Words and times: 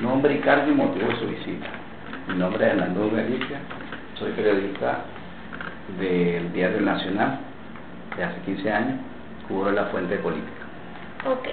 Nombre 0.00 0.32
y 0.32 0.38
cargo 0.38 0.70
y 0.70 0.74
motivo 0.74 1.08
de 1.08 1.16
su 1.16 1.26
visita. 1.26 1.66
Mi 2.26 2.34
nombre 2.38 2.64
es 2.64 2.72
Hernando 2.72 3.10
Galicia, 3.10 3.58
soy 4.18 4.32
periodista 4.32 5.00
del 5.98 6.50
Diario 6.54 6.80
Nacional 6.80 7.38
de 8.16 8.24
hace 8.24 8.40
15 8.40 8.72
años, 8.72 8.98
cubro 9.46 9.70
la 9.72 9.84
fuente 9.86 10.16
política. 10.16 10.64
Ok. 11.30 11.48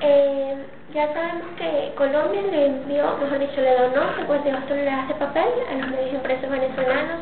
Eh, 0.00 0.56
ya 0.92 1.14
sabemos 1.14 1.46
que 1.58 1.92
Colombia 1.96 2.42
le 2.42 2.66
envió, 2.66 3.16
mejor 3.18 3.38
dicho, 3.38 3.60
le 3.60 3.78
donó 3.78 4.16
52 4.16 4.66
toneladas 4.66 5.06
de 5.06 5.14
papel 5.14 5.48
a 5.70 5.74
los 5.76 5.90
medios 5.90 6.14
impresos 6.14 6.50
venezolanos. 6.50 7.20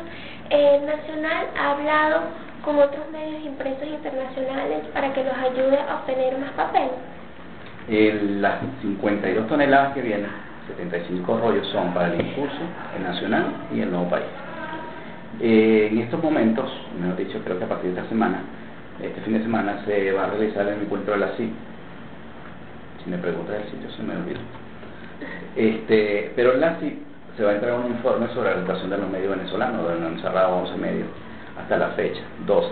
El 0.49 0.83
Nacional 0.83 1.45
ha 1.59 1.71
hablado 1.73 2.21
con 2.65 2.79
otros 2.79 3.07
medios 3.11 3.43
impresos 3.43 3.87
internacionales 3.87 4.81
para 4.95 5.13
que 5.13 5.23
los 5.23 5.37
ayude 5.37 5.77
a 5.77 5.97
obtener 5.97 6.39
más 6.39 6.51
papel 6.53 6.89
las 7.89 8.59
52 8.81 9.47
toneladas 9.47 9.93
que 9.93 10.01
vienen, 10.01 10.29
75 10.67 11.39
rollos 11.39 11.67
son 11.67 11.93
para 11.93 12.13
el 12.13 12.21
impulso, 12.21 12.59
el 12.95 13.03
nacional 13.03 13.45
y 13.73 13.81
el 13.81 13.89
nuevo 13.89 14.09
país. 14.09 14.27
Eh, 15.41 15.89
en 15.91 15.97
estos 15.99 16.21
momentos, 16.21 16.69
mejor 17.01 17.17
dicho, 17.17 17.39
creo 17.43 17.57
que 17.57 17.65
a 17.65 17.67
partir 17.67 17.91
de 17.91 17.97
esta 17.97 18.09
semana, 18.09 18.41
este 19.01 19.21
fin 19.21 19.33
de 19.33 19.41
semana 19.41 19.83
se 19.85 20.11
va 20.11 20.25
a 20.25 20.27
realizar 20.27 20.67
el 20.67 20.81
encuentro 20.81 21.13
de 21.13 21.19
la 21.19 21.29
CIP. 21.35 21.51
Si 23.03 23.09
me 23.09 23.17
preguntas 23.17 23.55
el 23.55 23.71
sitio, 23.71 23.89
se 23.91 24.03
me 24.03 24.15
olvida. 24.15 24.39
Este, 25.55 26.31
pero 26.35 26.53
en 26.53 26.61
la 26.61 26.75
CIP 26.79 26.99
se 27.37 27.43
va 27.43 27.51
a 27.51 27.53
entregar 27.55 27.79
un 27.79 27.87
informe 27.87 28.27
sobre 28.33 28.51
la 28.51 28.57
educación 28.57 28.89
de 28.91 28.97
los 28.97 29.09
medios 29.09 29.35
venezolanos, 29.35 29.83
donde 29.83 30.05
han 30.05 30.19
cerrado 30.21 30.57
11 30.57 30.77
medios 30.77 31.07
hasta 31.59 31.77
la 31.77 31.89
fecha, 31.89 32.21
12, 32.45 32.67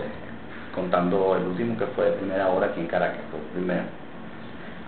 contando 0.74 1.36
el 1.36 1.44
último 1.44 1.76
que 1.76 1.86
fue 1.86 2.04
de 2.04 2.12
primera 2.12 2.48
hora 2.48 2.68
aquí 2.68 2.80
en 2.80 2.86
Caracas, 2.86 3.20
fue 3.30 3.40
primero 3.54 3.82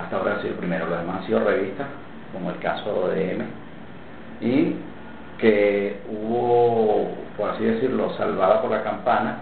hasta 0.02 0.16
ahora 0.16 0.36
ha 0.36 0.40
sido 0.40 0.54
el 0.54 0.58
primero, 0.58 0.86
los 0.86 0.98
demás 0.98 1.20
han 1.20 1.26
sido 1.26 1.40
revistas, 1.40 1.86
como 2.32 2.50
el 2.50 2.58
caso 2.58 3.08
de 3.08 3.32
M, 3.32 3.44
y 4.40 4.74
que 5.38 6.00
hubo, 6.08 7.10
por 7.36 7.50
así 7.50 7.64
decirlo, 7.64 8.12
salvada 8.16 8.60
por 8.60 8.70
la 8.70 8.82
campana, 8.82 9.38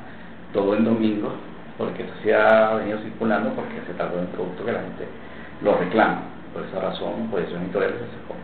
todo 0.52 0.74
en 0.76 0.84
domingo, 0.84 1.32
porque 1.76 2.06
se 2.22 2.34
ha 2.34 2.74
venido 2.74 2.98
circulando 3.00 3.50
porque 3.50 3.74
se 3.86 3.92
de 3.92 4.18
un 4.18 4.26
producto 4.28 4.64
que 4.64 4.72
la 4.72 4.80
gente 4.80 5.06
lo 5.62 5.76
reclama. 5.76 6.22
Por 6.52 6.64
esa 6.64 6.80
razón, 6.80 7.28
por 7.30 7.40
eso 7.40 7.56
editorial 7.56 7.92
se 7.92 7.98
secó. 7.98 8.34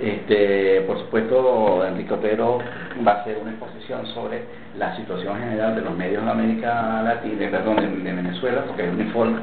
Este, 0.00 0.82
por 0.82 0.98
supuesto, 0.98 1.84
Enrique 1.86 2.12
Otero 2.12 2.58
va 3.06 3.12
a 3.12 3.20
hacer 3.20 3.38
una 3.40 3.50
exposición 3.50 4.06
sobre 4.08 4.42
la 4.76 4.94
situación 4.96 5.38
general 5.38 5.74
de 5.74 5.80
los 5.82 5.96
medios 5.96 6.24
de 6.24 6.30
América 6.30 7.02
Latina, 7.02 7.50
perdón, 7.50 7.76
de, 7.76 7.88
de 7.88 8.12
Venezuela, 8.12 8.64
porque 8.66 8.82
hay 8.82 8.88
un 8.90 9.00
informe 9.00 9.38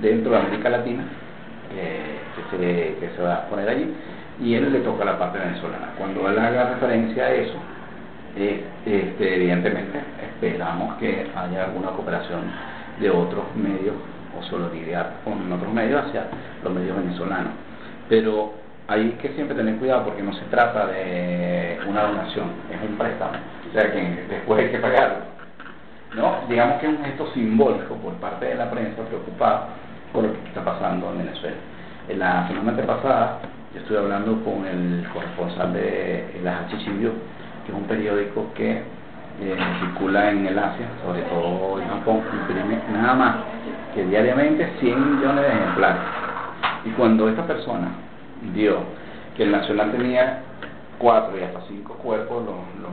dentro 0.00 0.32
de 0.32 0.38
América 0.38 0.70
Latina 0.70 1.04
que, 1.74 2.56
se, 2.56 2.96
que 3.00 3.10
se 3.16 3.22
va 3.22 3.34
a 3.34 3.48
poner 3.48 3.68
allí, 3.68 3.94
y 4.40 4.54
él 4.54 4.72
le 4.72 4.80
toca 4.80 5.04
la 5.04 5.18
parte 5.18 5.38
venezolana. 5.38 5.92
Cuando 5.98 6.28
él 6.28 6.38
haga 6.38 6.70
referencia 6.70 7.24
a 7.24 7.30
eso, 7.32 7.54
eh, 8.36 8.64
este, 8.86 9.36
evidentemente 9.36 10.00
esperamos 10.22 10.96
que 10.96 11.30
haya 11.34 11.64
alguna 11.64 11.90
cooperación 11.90 12.40
de 12.98 13.10
otros 13.10 13.44
medios 13.54 13.94
o 14.38 14.42
solidaridad 14.44 15.10
con 15.24 15.52
otros 15.52 15.72
medios 15.72 16.06
hacia 16.06 16.26
los 16.64 16.72
medios 16.72 16.96
venezolanos. 16.96 17.52
Pero 18.08 18.54
hay 18.88 19.10
que 19.20 19.28
siempre 19.34 19.56
tener 19.56 19.76
cuidado 19.76 20.04
porque 20.04 20.22
no 20.22 20.32
se 20.32 20.44
trata 20.46 20.86
de 20.86 21.78
una 21.86 22.02
donación, 22.04 22.46
es 22.70 22.88
un 22.88 22.96
préstamo, 22.96 23.32
o 23.68 23.72
sea 23.72 23.92
que 23.92 24.24
después 24.28 24.64
hay 24.64 24.70
que 24.70 24.78
pagarlo. 24.78 25.32
¿no? 26.14 26.40
Digamos 26.48 26.80
que 26.80 26.86
es 26.86 26.92
un 26.92 27.04
gesto 27.04 27.32
simbólico 27.32 27.94
por 27.96 28.14
parte 28.14 28.46
de 28.46 28.54
la 28.54 28.70
prensa 28.70 29.02
preocupada 29.02 29.68
por 30.12 30.24
lo 30.24 30.32
que 30.32 30.48
está 30.48 30.64
pasando 30.64 31.10
en 31.12 31.18
Venezuela. 31.18 31.56
En 32.08 32.18
la 32.18 32.48
semana 32.48 32.82
pasada 32.86 33.38
yo 33.74 33.80
estuve 33.80 33.98
hablando 33.98 34.42
con 34.44 34.66
el 34.66 35.06
corresponsal 35.12 35.72
de 35.72 36.40
la 36.42 36.60
Hachichibio, 36.60 37.12
que 37.64 37.72
es 37.72 37.78
un 37.78 37.84
periódico 37.84 38.52
que 38.54 38.82
eh, 39.40 39.56
circula 39.80 40.30
en 40.30 40.46
el 40.46 40.58
Asia, 40.58 40.86
sobre 41.04 41.22
todo 41.22 41.80
en 41.80 41.88
Japón, 41.88 42.22
imprime 42.32 42.78
nada 42.92 43.14
más 43.14 43.36
que 43.94 44.04
diariamente 44.04 44.68
100 44.80 45.16
millones 45.16 45.42
de 45.42 45.52
ejemplares. 45.52 46.02
Y 46.84 46.90
cuando 46.90 47.28
esta 47.28 47.46
persona 47.46 47.88
vio 48.52 48.78
que 49.36 49.44
el 49.44 49.52
Nacional 49.52 49.92
tenía 49.92 50.40
cuatro 50.98 51.38
y 51.38 51.42
hasta 51.42 51.60
cinco 51.68 51.94
cuerpos 51.94 52.44
los, 52.44 52.56
los 52.82 52.92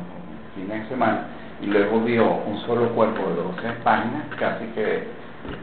fines 0.56 0.84
de 0.84 0.90
semana, 0.90 1.26
y 1.62 1.66
luego 1.66 2.00
vio 2.02 2.26
un 2.26 2.58
solo 2.62 2.90
cuerpo 2.90 3.22
de 3.30 3.36
12 3.36 3.82
páginas, 3.84 4.24
casi 4.40 4.66
que 4.68 5.04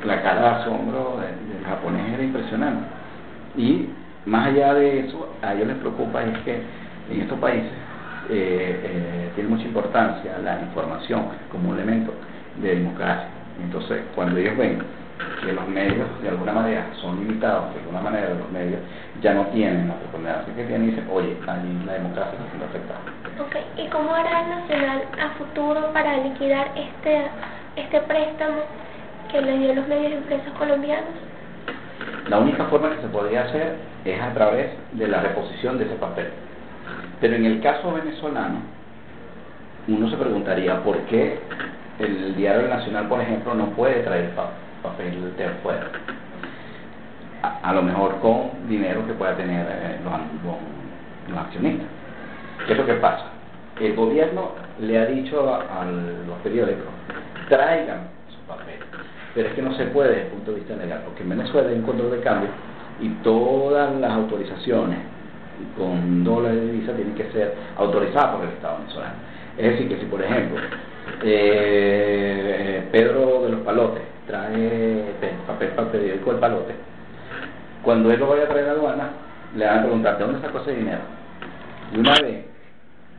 la 0.05 0.23
cara 0.23 0.41
de 0.41 0.49
asombro 0.63 1.19
del, 1.21 1.65
japonés 1.65 2.13
era 2.15 2.23
impresionante. 2.23 2.87
Y 3.57 3.89
más 4.25 4.49
allá 4.49 4.75
de 4.75 5.01
eso, 5.01 5.35
a 5.43 5.55
ellos 5.55 5.69
les 5.69 5.77
preocupa 5.79 6.23
es 6.23 6.39
que 6.39 6.63
en 7.11 7.21
estos 7.23 7.39
países 7.39 7.71
eh, 8.29 8.81
eh, 8.85 9.31
tiene 9.35 9.51
mucha 9.51 9.65
importancia 9.65 10.39
la 10.43 10.61
información 10.61 11.27
como 11.51 11.71
un 11.71 11.77
elemento 11.77 12.13
de 12.61 12.77
democracia. 12.77 13.29
Entonces, 13.63 14.03
cuando 14.15 14.37
ellos 14.39 14.57
ven 14.57 14.79
que 15.43 15.53
los 15.53 15.67
medios 15.69 16.07
de 16.23 16.29
alguna 16.29 16.53
manera 16.53 16.87
son 17.01 17.19
limitados, 17.21 17.73
de 17.73 17.81
alguna 17.81 18.01
manera 18.01 18.31
los 18.35 18.51
medios 18.51 18.81
ya 19.23 19.35
no 19.35 19.47
tienen 19.47 19.89
la 19.89 19.95
preponderancia 19.95 20.55
que 20.55 20.65
tienen, 20.65 20.91
dicen, 20.91 21.07
oye, 21.11 21.37
ahí 21.47 21.83
la 21.87 21.95
democracia 21.95 22.33
está 22.33 22.47
siendo 22.49 22.67
afectada. 22.67 23.01
Okay. 23.47 23.65
¿Y 23.85 23.89
cómo 23.89 24.15
hará 24.15 24.43
el 24.43 24.51
Nacional 24.51 25.03
a 25.21 25.29
futuro 25.39 25.93
para 25.93 26.19
liquidar 26.19 26.71
este, 26.77 27.29
este 27.77 28.01
préstamo 28.03 28.57
que 29.29 29.41
le 29.41 29.59
dio 29.59 29.75
los 29.75 29.89
medios 29.89 30.13
impresos 30.13 30.53
colombianos? 30.59 31.11
La 32.29 32.39
única 32.39 32.65
forma 32.65 32.91
que 32.91 33.03
se 33.03 33.09
podría 33.09 33.43
hacer 33.43 33.77
es 34.05 34.21
a 34.21 34.33
través 34.35 34.71
de 34.93 35.09
la 35.09 35.21
reposición 35.21 35.79
de 35.79 35.85
ese 35.85 35.95
papel. 35.95 36.29
Pero 37.21 37.37
en 37.37 37.45
el 37.45 37.61
caso 37.61 37.93
venezolano, 37.93 38.61
uno 39.89 40.11
se 40.11 40.17
preguntaría 40.17 40.83
por 40.83 40.99
qué 41.07 41.39
el 41.99 42.37
diario 42.37 42.69
Nacional, 42.69 43.09
por 43.09 43.21
ejemplo, 43.21 43.55
no 43.55 43.67
puede 43.71 44.03
traer 44.03 44.33
papel 44.83 45.37
de 45.37 45.45
afuera. 45.45 45.87
A, 47.63 47.73
lo 47.73 47.83
mejor 47.83 48.19
con 48.21 48.69
dinero 48.69 49.07
que 49.07 49.13
pueda 49.13 49.37
tener 49.37 49.67
eh, 49.69 50.01
los, 50.03 51.31
los, 51.31 51.39
accionistas. 51.39 51.87
¿Qué 52.67 52.73
es 52.73 52.79
lo 52.79 52.87
que 52.87 52.95
pasa? 52.95 53.27
El 53.81 53.95
gobierno 53.95 54.53
le 54.81 54.99
ha 54.99 55.07
dicho 55.07 55.55
a, 55.55 55.83
a 55.83 55.85
los 55.85 56.39
periódicos, 56.43 56.87
traigan 57.49 58.09
su 58.31 58.39
papel 58.49 58.86
pero 59.37 59.51
es 59.51 59.55
que 59.55 59.61
no 59.61 59.77
se 59.77 59.85
puede 59.87 60.09
desde 60.09 60.23
el 60.23 60.29
punto 60.29 60.51
de 60.51 60.57
vista 60.61 60.77
legal, 60.77 61.03
porque 61.05 61.23
en 61.23 61.29
Venezuela 61.29 61.69
hay 61.69 61.75
un 61.75 61.83
control 61.83 62.11
de 62.11 62.21
cambio 62.21 62.49
y 63.03 63.11
todas 63.23 63.95
las 63.97 64.11
autorizaciones 64.13 64.99
con 65.77 66.25
dólares 66.25 66.59
de 66.59 66.73
divisa 66.73 66.93
tienen 66.95 67.15
que 67.15 67.31
ser 67.33 67.55
autorizadas 67.77 68.35
por 68.35 68.45
el 68.45 68.53
Estado 68.53 68.79
venezolano. 68.79 69.15
Es 69.59 69.73
decir, 69.73 69.89
que 69.91 69.99
si 70.01 70.07
por 70.07 70.23
ejemplo 70.23 70.59
eh, 71.23 72.89
Pedro 72.91 73.43
de 73.43 73.51
los 73.51 73.61
Palotes 73.61 74.03
trae 74.27 75.05
papel 75.47 75.69
para 75.69 75.83
el 75.83 75.89
periódico 75.89 76.31
El 76.31 76.39
Palote, 76.39 76.75
cuando 77.83 78.11
él 78.11 78.19
lo 78.19 78.29
vaya 78.29 78.45
a 78.45 78.49
traer 78.49 78.71
a 78.71 78.73
aduana, 78.73 79.11
le 79.55 79.67
van 79.67 79.79
a 79.79 79.83
preguntar, 79.83 80.17
¿de 80.17 80.25
dónde 80.25 80.41
sacó 80.41 80.61
ese 80.61 80.77
dinero? 80.77 81.01
Y 81.93 81.99
una 81.99 82.15
vez 82.23 82.47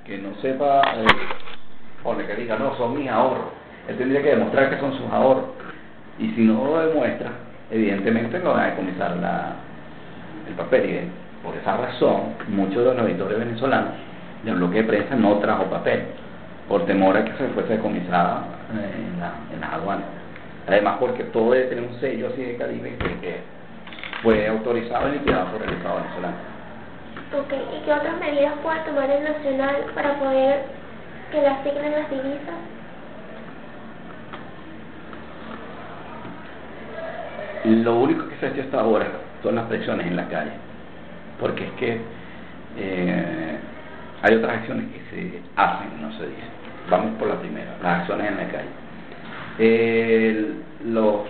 que 0.03 0.17
no 0.17 0.33
sepa, 0.41 0.81
eh, 0.95 1.05
o 2.03 2.17
que 2.17 2.35
diga, 2.35 2.57
no, 2.57 2.75
son 2.75 2.97
mis 2.97 3.07
ahorros, 3.07 3.49
él 3.87 3.97
tendría 3.97 4.23
que 4.23 4.29
demostrar 4.29 4.71
que 4.71 4.79
son 4.79 4.97
sus 4.97 5.05
ahorros 5.11 5.45
y 6.19 6.29
si 6.31 6.41
no 6.41 6.65
lo 6.65 6.87
demuestra, 6.87 7.31
evidentemente 7.71 8.39
no 8.39 8.51
va 8.51 8.63
a 8.63 8.69
decomisar 8.71 9.17
el 10.47 10.53
papel. 10.55 10.85
Y 10.89 11.45
por 11.45 11.55
esa 11.55 11.77
razón, 11.77 12.33
muchos 12.49 12.83
de 12.83 12.95
los 12.95 13.07
editores 13.07 13.39
venezolanos 13.39 13.93
del 14.43 14.55
bloque 14.55 14.77
de 14.77 14.83
prensa 14.83 15.15
no 15.15 15.37
trajo 15.37 15.65
papel, 15.65 16.03
por 16.67 16.85
temor 16.85 17.17
a 17.17 17.25
que 17.25 17.31
se 17.33 17.47
fuese 17.49 17.73
decomisada 17.73 18.43
en, 18.71 19.19
la, 19.19 19.33
en 19.53 19.61
las 19.61 19.73
aduanas. 19.73 20.05
Además, 20.67 20.97
porque 20.99 21.23
todo 21.25 21.51
debe 21.51 21.67
tener 21.67 21.83
un 21.83 21.99
sello 21.99 22.27
así 22.27 22.43
de 22.43 22.57
Caribe 22.57 22.95
que, 23.21 23.57
fue 24.23 24.47
autorizado 24.47 25.09
y 25.09 25.11
liquidado 25.11 25.51
por 25.51 25.61
el 25.61 25.73
Estado 25.75 25.97
venezolano. 25.97 26.35
¿y 27.29 27.85
qué 27.85 27.93
otras 27.93 28.19
medidas 28.19 28.53
puede 28.63 28.79
tomar 28.79 29.11
el 29.11 29.23
Nacional 29.23 29.75
para 29.93 30.17
poder 30.17 30.63
que 31.31 31.41
le 31.41 31.47
asignen 31.47 31.91
las 31.91 32.09
divisas? 32.09 32.76
Lo 37.67 37.97
único 37.97 38.27
que 38.29 38.35
se 38.37 38.45
ha 38.45 38.49
hecho 38.49 38.61
hasta 38.61 38.79
ahora 38.79 39.07
son 39.43 39.55
las 39.55 39.65
presiones 39.65 40.07
en 40.07 40.15
la 40.15 40.27
calle, 40.29 40.51
porque 41.39 41.65
es 41.65 41.71
que 41.71 41.97
eh, 42.77 43.57
hay 44.21 44.35
otras 44.35 44.59
acciones 44.59 44.85
que 44.91 45.01
se 45.09 45.41
hacen, 45.55 46.01
no 46.01 46.11
se 46.13 46.27
dice. 46.27 46.47
Vamos 46.89 47.11
por 47.19 47.27
la 47.27 47.35
primera, 47.35 47.75
las 47.83 48.01
acciones 48.01 48.31
en 48.31 48.37
la 48.37 48.47
calle. 48.47 48.69
los 50.85 51.21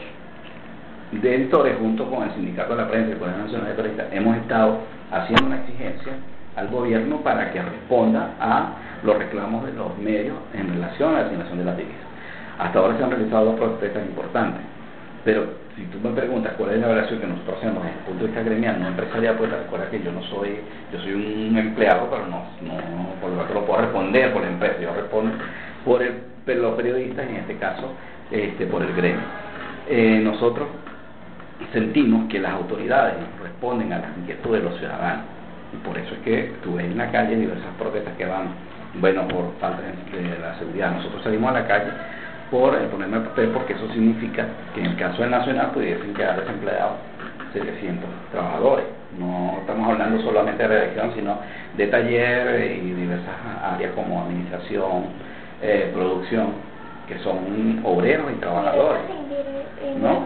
directores, 1.12 1.78
junto 1.80 2.10
con 2.10 2.24
el 2.24 2.32
Sindicato 2.34 2.76
de 2.76 2.84
la 2.84 2.90
Prensa 2.90 3.10
y 3.10 3.12
el 3.14 3.18
Colegio 3.18 3.44
Nacional 3.44 3.68
de 3.70 3.74
Periodistas, 3.74 4.08
hemos 4.12 4.38
estado 4.38 4.80
haciendo 5.12 5.48
una 5.48 5.58
exigencia 5.62 6.14
al 6.56 6.68
gobierno 6.68 7.18
para 7.22 7.52
que 7.52 7.62
responda 7.62 8.36
a 8.40 8.74
los 9.04 9.18
reclamos 9.18 9.66
de 9.66 9.74
los 9.74 9.98
medios 9.98 10.36
en 10.54 10.70
relación 10.70 11.16
a 11.16 11.22
la 11.22 11.26
asignación 11.28 11.58
de 11.58 11.66
las 11.66 11.78
divisas. 11.78 12.02
Hasta 12.60 12.80
ahora 12.80 12.98
se 12.98 13.04
han 13.04 13.12
realizado 13.12 13.46
dos 13.46 13.56
protestas 13.56 14.06
importantes, 14.06 14.62
pero 15.24 15.67
si 15.78 15.84
tú 15.86 16.00
me 16.00 16.10
preguntas 16.10 16.54
cuál 16.58 16.72
es 16.72 16.80
la 16.80 16.88
evaluación 16.88 17.20
que 17.20 17.28
nosotros 17.28 17.58
hacemos 17.60 17.84
desde 17.84 18.00
el 18.00 18.06
punto 18.06 18.22
de 18.22 18.28
vista 18.28 18.44
gremial, 18.44 18.80
no 18.82 18.88
empresarial, 18.88 19.36
pues 19.38 19.52
recuerda 19.52 19.90
que 19.92 20.02
yo 20.02 20.12
no 20.12 20.24
soy, 20.24 20.58
yo 20.92 21.00
soy 21.00 21.14
un 21.14 21.56
empleado, 21.56 22.10
pero 22.10 22.26
no, 22.26 22.46
no 22.66 23.14
por 23.22 23.30
lo 23.30 23.44
tanto 23.44 23.64
puedo 23.64 23.82
responder 23.82 24.34
por 24.34 24.42
la 24.42 24.50
empresa, 24.50 24.82
yo 24.82 24.92
respondo 24.96 25.38
por 25.86 26.02
el, 26.02 26.16
los 26.48 26.76
periodistas, 26.76 27.30
en 27.30 27.36
este 27.36 27.58
caso, 27.58 27.94
este, 28.32 28.66
por 28.66 28.82
el 28.82 28.94
gremio. 28.96 29.22
Eh, 29.88 30.20
nosotros 30.24 30.68
sentimos 31.72 32.28
que 32.28 32.40
las 32.40 32.54
autoridades 32.54 33.14
responden 33.44 33.94
a 33.94 34.00
las 34.00 34.18
inquietudes 34.18 34.64
de 34.64 34.70
los 34.70 34.80
ciudadanos. 34.80 35.26
Y 35.74 35.86
por 35.86 35.98
eso 35.98 36.16
es 36.16 36.20
que 36.22 36.54
tuve 36.64 36.86
en 36.86 36.98
la 36.98 37.12
calle 37.12 37.36
diversas 37.36 37.74
protestas 37.78 38.16
que 38.18 38.26
van, 38.26 38.48
bueno, 38.96 39.28
por 39.28 39.54
falta 39.60 39.82
de 39.84 40.40
la 40.40 40.58
seguridad. 40.58 40.92
Nosotros 40.92 41.22
salimos 41.24 41.52
a 41.52 41.60
la 41.60 41.68
calle 41.68 41.92
por 42.52 42.76
el 42.76 42.88
problema 42.88 43.20
de 43.20 43.30
papel, 43.30 43.50
porque 43.50 43.74
eso 43.74 43.88
significa 43.94 44.46
que 44.74 44.82
en 44.82 44.88
el 44.88 44.98
caso 44.98 45.22
del 45.22 45.32
Nacional 45.32 45.72
pudiesen 45.72 46.14
quedar 46.14 46.40
desempleados 46.40 46.98
700 47.54 48.10
trabajadores. 48.32 48.86
No 49.18 49.58
estamos 49.60 49.90
hablando 49.90 50.22
solamente 50.22 50.64
de 50.64 50.70
redacción, 50.70 51.14
sino 51.16 51.38
de 51.76 51.88
taller 51.88 52.72
y 52.72 52.92
diversas 52.92 53.36
áreas 53.64 53.94
como 53.94 54.24
administración, 54.24 55.06
eh, 55.62 55.92
producción, 55.94 56.54
que 57.08 57.18
son 57.20 57.82
obreros 57.84 58.32
y 58.32 58.40
trabajadores. 58.40 59.02
¿no? 60.02 60.26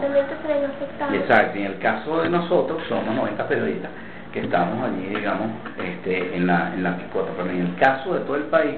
Exacto, 1.14 1.58
y 1.58 1.62
en 1.62 1.66
el 1.66 1.78
caso 1.78 2.22
de 2.22 2.28
nosotros 2.28 2.82
somos 2.88 3.14
90 3.14 3.48
periodistas 3.48 3.90
que 4.32 4.40
estamos 4.40 4.82
allí, 4.88 5.14
digamos, 5.14 5.48
este, 5.78 6.34
en, 6.34 6.46
la, 6.46 6.72
en 6.74 6.82
la 6.82 6.96
picota, 6.96 7.30
pero 7.36 7.50
en 7.50 7.60
el 7.60 7.76
caso 7.76 8.14
de 8.14 8.20
todo 8.20 8.36
el 8.36 8.44
país, 8.44 8.76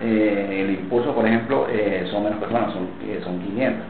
eh, 0.00 0.64
el 0.64 0.70
impulso, 0.80 1.14
por 1.14 1.26
ejemplo, 1.26 1.66
eh, 1.70 2.06
son 2.10 2.24
menos 2.24 2.38
personas, 2.38 2.72
son, 2.72 2.88
eh, 3.02 3.20
son 3.22 3.40
500. 3.40 3.86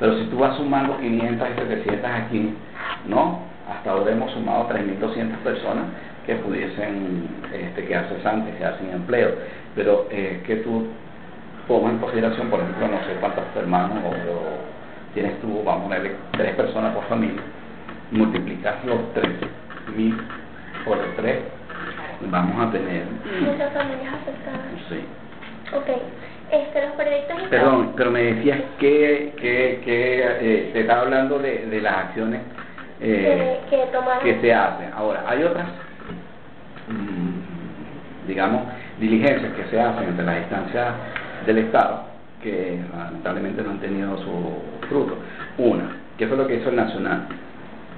Pero 0.00 0.18
si 0.18 0.24
tú 0.26 0.38
vas 0.38 0.56
sumando 0.56 0.98
500 0.98 1.48
y 1.48 1.60
700 1.60 2.10
aquí, 2.10 2.54
¿no? 3.06 3.40
Hasta 3.70 3.92
ahora 3.92 4.12
hemos 4.12 4.32
sumado 4.32 4.68
3.200 4.68 5.36
personas 5.38 5.84
que 6.26 6.34
pudiesen 6.36 7.28
este, 7.52 7.86
quedarse 7.86 8.16
cesantes, 8.16 8.54
quedarse 8.56 8.80
sin 8.80 8.92
empleo. 8.92 9.34
Pero 9.74 10.08
eh, 10.10 10.42
que 10.46 10.56
tú 10.56 10.88
pongas 11.68 11.92
en 11.92 11.98
consideración, 11.98 12.50
por 12.50 12.60
ejemplo, 12.60 12.88
no 12.88 12.98
sé 12.98 13.14
cuántos 13.20 13.44
hermanos 13.56 13.98
o, 14.04 15.14
tienes 15.14 15.40
tú, 15.40 15.62
vamos 15.64 15.82
a 15.82 15.84
ponerle 15.84 16.12
tres 16.32 16.54
personas 16.56 16.92
por 16.94 17.04
familia, 17.04 17.40
multiplicas 18.10 18.84
los 18.84 18.98
3.000 19.14 20.16
por 20.84 20.98
3, 21.16 21.38
vamos 22.30 22.66
a 22.66 22.72
tener... 22.72 23.04
Muchas 23.40 23.72
familias 23.72 24.14
afectadas. 24.14 24.60
Sí. 24.88 25.04
Ok. 25.74 25.88
Este, 26.50 26.82
los 26.82 26.92
periodistas 26.92 27.42
Perdón, 27.48 27.92
pero 27.96 28.10
me 28.10 28.22
decías 28.22 28.60
que, 28.78 29.32
que, 29.36 29.80
que 29.84 30.22
eh, 30.22 30.70
te 30.72 30.80
estaba 30.80 31.02
hablando 31.02 31.38
de, 31.38 31.66
de 31.66 31.80
las 31.80 31.96
acciones 31.96 32.42
eh, 33.00 33.60
que, 33.70 33.84
que, 34.22 34.40
se 34.40 34.54
hacen. 34.54 34.92
Ahora, 34.94 35.24
hay 35.26 35.42
otras, 35.42 35.66
mm, 36.88 38.28
digamos, 38.28 38.62
diligencias 39.00 39.52
que 39.54 39.64
se 39.64 39.80
hacen 39.80 40.04
entre 40.08 40.24
las 40.24 40.38
instancias 40.38 40.94
del 41.46 41.58
Estado 41.58 42.14
que 42.44 42.78
lamentablemente 42.94 43.62
no 43.62 43.70
han 43.70 43.80
tenido 43.80 44.18
su 44.18 44.86
fruto. 44.88 45.16
Una, 45.56 45.96
que 46.18 46.28
fue 46.28 46.36
lo 46.36 46.46
que 46.46 46.56
hizo 46.56 46.68
el 46.68 46.76
Nacional. 46.76 47.26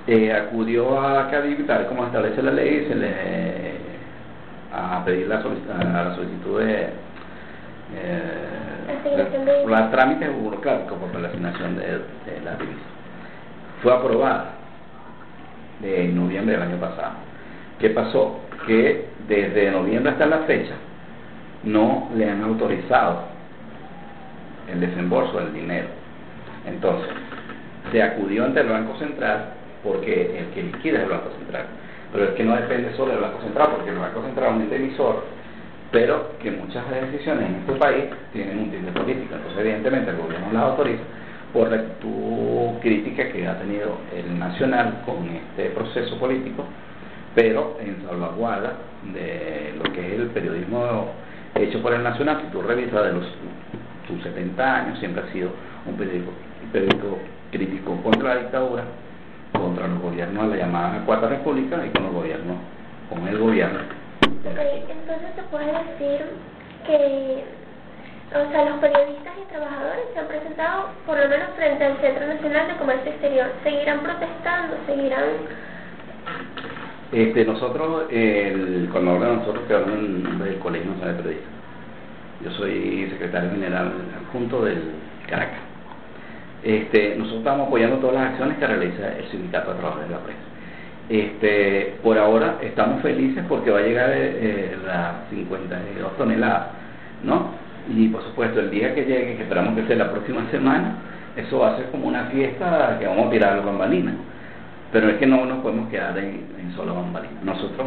Eh, 0.07 0.33
acudió 0.33 1.01
a 1.01 1.29
Cadivitar, 1.29 1.89
como 1.89 2.07
establece 2.07 2.41
la 2.43 2.53
ley, 2.53 2.87
se 2.89 2.95
le 2.95 3.77
a 4.73 5.03
pedir 5.05 5.27
la, 5.27 5.37
a 5.39 6.05
la 6.05 6.15
solicitud 6.15 6.61
de 6.61 6.91
eh, 7.95 9.65
los 9.67 9.91
trámites 9.91 10.35
burocráticos 10.41 10.99
por 10.99 11.21
la 11.21 11.29
asignación 11.29 11.77
de, 11.77 12.01
la 12.45 12.57
divisa. 12.57 12.81
Fue 13.83 13.93
aprobada 13.93 14.53
de 15.81 16.09
noviembre 16.09 16.55
del 16.57 16.63
año 16.63 16.77
pasado. 16.79 17.13
¿Qué 17.79 17.91
pasó? 17.91 18.41
Que 18.67 19.07
desde 19.29 19.71
noviembre 19.71 20.13
hasta 20.13 20.27
la 20.27 20.39
fecha 20.41 20.75
no 21.65 22.11
le 22.17 22.31
han 22.31 22.43
autorizado 22.43 23.25
el 24.73 24.81
desembolso 24.81 25.39
del 25.39 25.53
dinero. 25.53 25.89
Entonces, 26.67 27.11
se 27.93 28.03
acudió 28.03 28.45
ante 28.45 28.61
el 28.61 28.69
Banco 28.69 28.97
Central 28.99 29.51
porque 29.85 30.39
el 30.39 30.47
que 30.47 30.63
liquida 30.63 30.99
es 30.99 31.05
el 31.05 31.11
Banco 31.11 31.31
Central. 31.39 31.67
Pero 32.13 32.25
es 32.25 32.31
que 32.31 32.45
no 32.45 32.57
depende 32.57 32.97
solo 32.97 33.13
del 33.13 33.21
Banco 33.21 33.41
Central, 33.43 33.69
porque 33.77 33.91
el 33.91 33.99
Banco 33.99 34.23
Central 34.23 34.61
es 34.61 34.67
un 34.67 34.73
emisor 34.73 35.25
pero 35.93 36.39
que 36.43 36.51
muchas 36.51 36.85
decisiones 36.91 37.49
en 37.49 37.55
este 37.57 37.73
país 37.75 38.05
tienen 38.33 38.59
un 38.59 38.71
tinte 38.71 38.93
político. 38.93 39.35
Entonces, 39.35 39.59
evidentemente, 39.61 40.11
el 40.11 40.17
gobierno 40.17 40.53
las 40.53 40.63
autoriza 40.63 41.03
por 41.53 41.71
la 41.71 41.83
crítica 42.81 43.33
que 43.33 43.47
ha 43.47 43.59
tenido 43.59 43.99
el 44.15 44.39
Nacional 44.39 45.03
con 45.07 45.29
este 45.29 45.71
proceso 45.71 46.19
político, 46.19 46.65
pero 47.35 47.79
en 47.81 48.05
salvaguarda 48.07 48.75
de 49.15 49.75
lo 49.77 49.85
que 49.93 50.15
es 50.15 50.21
el 50.21 50.27
periodismo 50.29 51.13
hecho 51.55 51.81
por 51.83 51.95
el 51.95 52.03
Nacional. 52.03 52.43
Si 52.45 52.53
tú 52.53 52.63
revisas 52.63 53.05
de 53.05 53.13
los 53.13 53.25
sus 54.07 54.23
70 54.23 54.77
años, 54.77 54.99
siempre 55.01 55.25
ha 55.25 55.33
sido 55.33 55.51
un 55.85 55.97
periódico, 55.97 56.31
un 56.63 56.71
periódico 56.71 57.19
crítico 57.51 57.97
contra 58.03 58.35
la 58.35 58.41
dictadura, 58.43 58.85
contra 59.53 59.89
los 59.89 60.01
gobiernos 60.01 60.51
de 60.51 60.57
la 60.57 60.67
llamada 60.67 61.05
Cuarta 61.05 61.29
República 61.29 61.85
y 61.85 61.91
con 61.91 62.05
los 62.05 62.13
gobiernos, 62.13 62.57
con 63.11 63.27
el 63.27 63.39
gobierno 63.39 64.06
entonces 64.51 65.29
se 65.35 65.43
puede 65.51 65.67
decir 65.67 66.27
que, 66.87 67.45
o 68.33 68.51
sea, 68.51 68.65
los 68.71 68.79
periodistas 68.79 69.33
y 69.43 69.51
trabajadores 69.51 70.05
se 70.13 70.21
han 70.21 70.27
presentado, 70.29 70.89
por 71.05 71.19
lo 71.19 71.29
menos 71.29 71.49
frente 71.57 71.85
al 71.85 71.97
Centro 71.99 72.27
Nacional 72.27 72.69
de 72.69 72.77
Comercio 72.77 73.11
Exterior, 73.11 73.47
seguirán 73.63 74.01
protestando, 74.01 74.77
seguirán... 74.87 75.25
Este, 77.13 77.45
nosotros, 77.45 78.07
el, 78.11 78.89
cuando 78.91 79.13
hablamos 79.13 79.39
nosotros 79.39 79.65
que 79.69 79.75
nombre 79.75 80.51
del 80.51 80.59
Colegio 80.59 80.91
Nacional 80.91 81.17
de 81.17 81.23
Periodistas, 81.23 81.53
yo 82.45 82.51
soy 82.53 83.09
secretario 83.11 83.51
general 83.51 83.93
adjunto 84.21 84.63
del 84.65 84.83
Caracas. 85.29 85.61
Este, 86.63 87.15
nosotros 87.17 87.39
estamos 87.39 87.69
apoyando 87.69 87.99
todas 87.99 88.17
las 88.17 88.31
acciones 88.31 88.59
que 88.59 88.67
realiza 88.67 89.17
el 89.19 89.31
Sindicato 89.31 89.71
de 89.73 89.79
Trabajadores 89.79 90.09
de 90.09 90.15
la 90.15 90.21
Prensa 90.23 90.56
este, 91.09 91.99
por 92.03 92.19
ahora 92.19 92.57
estamos 92.63 93.01
felices 93.03 93.45
porque 93.49 93.71
va 93.71 93.79
a 93.79 93.83
llegar 93.83 94.11
eh, 94.13 94.77
las 94.85 95.29
52 95.31 96.17
toneladas, 96.17 96.69
¿no? 97.23 97.51
Y 97.89 98.09
por 98.09 98.23
supuesto, 98.25 98.61
el 98.61 98.71
día 98.71 98.95
que 98.95 99.05
llegue, 99.05 99.37
que 99.37 99.43
esperamos 99.45 99.77
que 99.77 99.87
sea 99.87 99.97
la 99.97 100.11
próxima 100.11 100.51
semana, 100.51 100.97
eso 101.37 101.61
va 101.61 101.75
a 101.75 101.77
ser 101.77 101.87
como 101.91 102.09
una 102.09 102.25
fiesta 102.27 102.97
que 102.99 103.07
vamos 103.07 103.29
a 103.29 103.31
tirar 103.31 103.53
a 103.53 103.57
las 103.57 103.65
bambalinas. 103.65 104.15
Pero 104.93 105.09
es 105.09 105.17
que 105.19 105.27
no 105.27 105.45
nos 105.45 105.59
podemos 105.59 105.89
quedar 105.91 106.17
en, 106.19 106.47
en 106.59 106.73
solo 106.75 106.95
bambalinas. 106.95 107.45
Nosotros, 107.45 107.87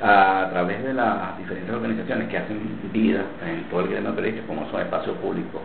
a 0.00 0.48
través 0.50 0.84
de 0.84 0.94
las 0.94 1.36
diferentes 1.38 1.74
organizaciones 1.74 2.28
que 2.28 2.38
hacen 2.38 2.60
vida 2.92 3.22
en 3.44 3.64
todo 3.64 3.80
el 3.80 3.88
gremio 3.88 4.14
periodístico, 4.14 4.54
como 4.54 4.70
son 4.70 4.82
Espacio 4.82 5.14
Público, 5.14 5.60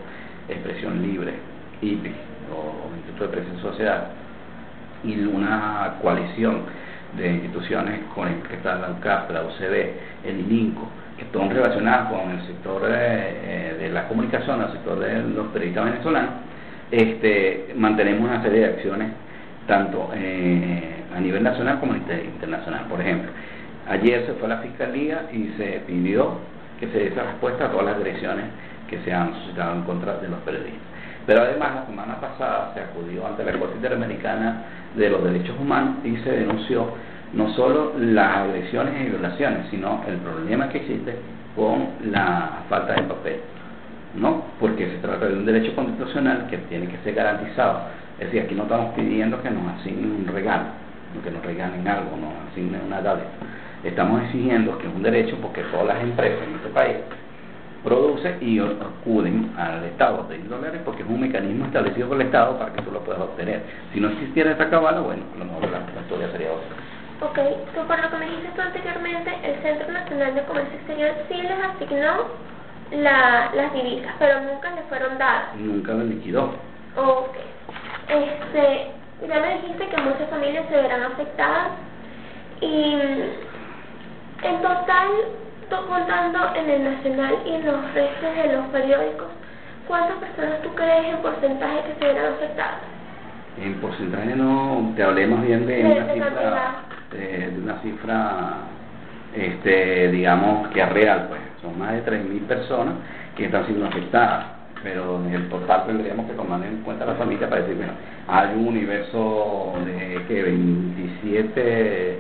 Expresión 0.50 1.01
Libre, 1.03 1.34
IPI 1.82 2.12
o 2.51 2.96
Instituto 2.96 3.25
de 3.25 3.30
Presión 3.30 3.62
Social, 3.62 4.08
y 5.03 5.19
una 5.25 5.95
coalición 6.01 6.62
de 7.17 7.31
instituciones 7.31 8.01
con 8.15 8.27
el 8.27 8.41
que 8.41 8.55
está 8.55 8.75
la 8.75 8.91
UCAP, 8.91 9.31
la 9.31 9.43
UCB, 9.43 10.25
el 10.25 10.51
INCO, 10.51 10.88
que 11.17 11.25
están 11.25 11.50
relacionadas 11.50 12.10
con 12.10 12.31
el 12.31 12.41
sector 12.48 12.81
eh, 12.88 13.77
de, 13.79 13.89
la 13.89 14.07
comunicación, 14.07 14.62
el 14.62 14.72
sector 14.72 15.00
de 15.00 15.22
los 15.24 15.48
periodistas 15.48 15.86
venezolanos, 15.86 16.31
este, 16.91 17.74
mantenemos 17.75 18.29
una 18.29 18.41
serie 18.41 18.60
de 18.62 18.65
acciones 18.65 19.12
tanto 19.67 20.10
eh, 20.15 21.03
a 21.15 21.19
nivel 21.19 21.43
nacional 21.43 21.79
como 21.79 21.95
internacional. 21.95 22.86
Por 22.89 23.01
ejemplo, 23.01 23.31
ayer 23.89 24.25
se 24.25 24.33
fue 24.33 24.45
a 24.48 24.55
la 24.55 24.57
Fiscalía 24.57 25.27
y 25.31 25.53
se 25.57 25.81
pidió 25.86 26.39
que 26.79 26.88
se 26.88 27.10
dé 27.10 27.10
respuesta 27.10 27.65
a 27.65 27.72
todas 27.72 27.86
las 27.86 27.95
agresiones 27.95 28.45
que 28.89 29.00
se 29.03 29.13
han 29.13 29.33
suscitado 29.36 29.75
en 29.75 29.83
contra 29.83 30.17
de 30.17 30.27
los 30.27 30.39
periodistas. 30.41 30.92
Pero 31.25 31.42
además, 31.42 31.75
la 31.75 31.86
semana 31.86 32.20
pasada 32.20 32.72
se 32.74 32.82
acudió 32.82 33.25
ante 33.25 33.44
la 33.44 33.53
Corte 33.53 33.75
Interamericana 33.75 34.63
de 34.96 35.10
los 35.10 35.24
Derechos 35.24 35.56
Humanos 35.60 35.98
y 36.03 36.18
se 36.18 36.32
denunció 36.32 36.89
no 37.34 37.50
solo 37.53 37.94
las 37.98 38.38
agresiones 38.38 38.94
y 39.01 39.10
violaciones, 39.10 39.68
sino 39.72 40.03
el 40.08 40.18
problema 40.18 40.70
que 40.70 40.80
existe 40.80 41.15
con 41.56 41.88
la 42.12 42.63
falta 42.70 42.94
de 42.94 43.03
papel. 43.03 43.39
¿no? 44.15 44.44
Porque 44.60 44.88
se 44.88 44.98
trata 44.98 45.25
de 45.27 45.34
un 45.34 45.46
derecho 45.46 45.74
constitucional 45.75 46.48
que 46.50 46.58
tiene 46.58 46.88
que 46.88 46.98
ser 47.03 47.15
garantizado. 47.15 47.82
Es 48.20 48.27
decir, 48.27 48.44
aquí 48.44 48.56
no 48.56 48.63
estamos 48.63 48.94
pidiendo 48.94 49.42
que 49.42 49.50
nos 49.50 49.80
asignen 49.80 50.12
un 50.12 50.27
regalo, 50.27 50.65
que 51.24 51.32
nos 51.32 51.44
regalen 51.44 51.88
algo, 51.88 52.15
nos 52.18 52.51
asignen 52.51 52.82
una 52.86 53.01
dádiva. 53.01 53.30
Estamos 53.84 54.22
exigiendo 54.24 54.77
que 54.77 54.88
es 54.88 54.94
un 54.94 55.03
derecho 55.03 55.38
porque 55.42 55.62
todas 55.63 55.88
las 55.88 56.03
empresas 56.03 56.39
en 56.48 56.56
este 56.56 56.70
país 56.70 56.98
producen 57.83 58.37
y 58.41 58.59
acuden 58.59 59.53
al 59.57 59.83
Estado 59.85 60.23
de 60.29 60.39
dólares 60.39 60.81
porque 60.85 61.03
es 61.03 61.09
un 61.09 61.21
mecanismo 61.21 61.65
establecido 61.65 62.07
por 62.07 62.19
el 62.19 62.27
Estado 62.27 62.57
para 62.57 62.73
que 62.73 62.81
tú 62.81 62.91
lo 62.91 62.99
puedas 63.01 63.21
obtener. 63.21 63.63
Si 63.93 63.99
no 63.99 64.09
existiera 64.09 64.51
esta 64.51 64.69
cabala, 64.69 65.01
bueno, 65.01 65.23
a 65.35 65.39
lo 65.39 65.45
mejor 65.45 65.69
la, 65.69 66.01
historia 66.01 66.31
sería 66.31 66.51
otra. 66.51 66.75
Ok, 67.21 67.39
tú 67.75 67.87
por 67.87 68.01
lo 68.01 68.09
que 68.09 68.17
me 68.17 68.25
dijiste 68.29 68.51
tú 68.55 68.61
anteriormente, 68.61 69.31
el 69.43 69.61
Centro 69.61 69.91
Nacional 69.91 70.35
de 70.35 70.43
Comercio 70.43 70.75
Exterior 70.75 71.11
sí 71.27 71.35
les 71.35 71.51
asignó 71.51 72.13
la, 72.91 73.51
las 73.53 73.73
divisas, 73.73 74.13
pero 74.19 74.41
nunca 74.41 74.71
les 74.71 74.85
fueron 74.85 75.17
dadas. 75.17 75.55
Nunca 75.55 75.93
las 75.93 76.05
liquidó. 76.05 76.53
Ok. 76.95 77.35
Este, 78.07 78.91
ya 79.27 79.39
me 79.39 79.61
dijiste 79.61 79.87
que 79.87 80.01
muchas 80.01 80.29
familias 80.29 80.65
se 80.69 80.75
verán 80.75 81.03
afectadas 81.03 81.71
y 82.61 82.97
en 84.43 84.61
total, 84.61 85.07
contando 85.82 86.39
en 86.56 86.70
el 86.70 86.84
Nacional 86.84 87.36
y 87.46 87.53
en 87.53 87.65
los 87.65 87.94
restos 87.94 88.36
de 88.36 88.53
los 88.53 88.65
periódicos, 88.68 89.27
¿cuántas 89.88 90.18
personas 90.18 90.62
tú 90.62 90.70
crees 90.75 91.13
en 91.13 91.18
porcentaje 91.22 91.82
que 91.84 91.94
se 92.00 92.13
verán 92.13 92.34
afectadas? 92.34 92.80
En 93.62 93.75
porcentaje 93.75 94.36
no, 94.36 94.94
te 94.96 95.03
hablé 95.03 95.27
más 95.27 95.46
bien 95.46 95.65
de, 95.65 95.84
una 95.84 96.13
cifra, 96.13 96.75
de, 97.12 97.60
una 97.62 97.82
cifra, 97.82 98.53
este, 99.36 100.12
digamos 100.12 100.68
que 100.70 100.82
es 100.82 100.89
real, 100.89 101.25
pues, 101.30 101.42
son 101.62 101.77
más 101.77 101.92
de 101.94 102.06
3.000 102.06 102.48
personas 102.48 102.96
que 103.36 103.46
están 103.46 103.65
siendo 103.65 103.86
afectadas, 103.86 104.46
pero 104.82 105.20
en 105.25 105.34
el 105.34 105.50
total 105.50 105.86
tendríamos 105.88 106.27
que 106.27 106.34
tomar 106.34 106.63
en 106.63 106.82
cuenta 106.82 107.06
la 107.06 107.15
familia 107.15 107.50
para 107.50 107.62
decir, 107.62 107.77
bueno, 107.77 107.94
hay 108.27 108.56
un 108.56 108.68
universo 108.68 109.74
de 109.86 110.24
que 110.27 110.44
27 110.44 112.20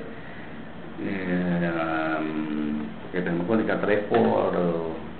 eh, 1.05 1.63
que 3.13 3.21
tenemos 3.21 3.47
que 3.47 3.73
3 3.73 3.99
por, 4.09 4.51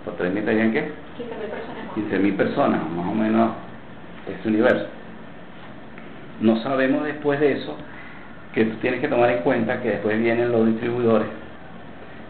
por 0.03 0.15
3 0.17 0.33
mil, 0.33 0.43
¿tenían 0.43 0.73
qué? 0.73 0.91
15 1.95 2.19
mil 2.19 2.33
personas. 2.33 2.81
más 2.91 3.07
o 3.07 3.13
menos 3.13 3.51
este 4.27 4.49
universo. 4.49 4.87
No 6.41 6.57
sabemos 6.57 7.05
después 7.05 7.39
de 7.39 7.53
eso 7.53 7.77
que 8.53 8.65
tú 8.65 8.75
tienes 8.77 8.99
que 8.99 9.07
tomar 9.07 9.29
en 9.29 9.43
cuenta 9.43 9.81
que 9.81 9.91
después 9.91 10.19
vienen 10.19 10.51
los 10.51 10.65
distribuidores, 10.65 11.27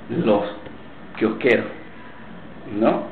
los 0.10 0.44
kiosqueros, 1.18 1.66
¿no? 2.80 3.04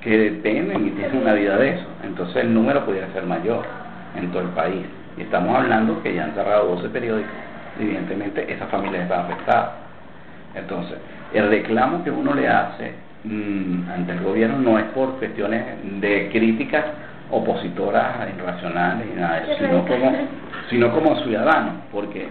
Que 0.00 0.16
dependen 0.16 0.86
y 0.86 0.90
tienen 0.90 1.18
una 1.18 1.34
vida 1.34 1.56
de 1.58 1.74
eso. 1.74 1.86
Entonces 2.04 2.36
el 2.36 2.54
número 2.54 2.86
pudiera 2.86 3.12
ser 3.12 3.24
mayor 3.24 3.64
en 4.16 4.30
todo 4.30 4.42
el 4.42 4.48
país. 4.50 4.86
Y 5.18 5.22
estamos 5.22 5.54
hablando 5.56 6.02
que 6.02 6.14
ya 6.14 6.24
han 6.24 6.34
cerrado 6.34 6.74
12 6.76 6.88
periódicos 6.88 7.30
evidentemente 7.80 8.52
esa 8.52 8.66
familia 8.66 9.02
está 9.02 9.22
afectada. 9.24 9.76
Entonces, 10.54 10.98
el 11.32 11.48
reclamo 11.48 12.04
que 12.04 12.10
uno 12.10 12.34
le 12.34 12.48
hace 12.48 12.92
mm, 13.24 13.90
ante 13.90 14.12
el 14.12 14.20
gobierno 14.20 14.58
no 14.58 14.78
es 14.78 14.84
por 14.86 15.18
cuestiones 15.18 15.64
de 16.00 16.30
críticas 16.30 16.84
opositoras 17.30 18.28
irracionales 18.36 19.08
y 19.12 19.18
nada 19.18 19.42
sino 19.58 19.86
como, 19.86 20.12
sino 20.70 20.92
como 20.92 21.16
ciudadano, 21.22 21.72
porque 21.92 22.28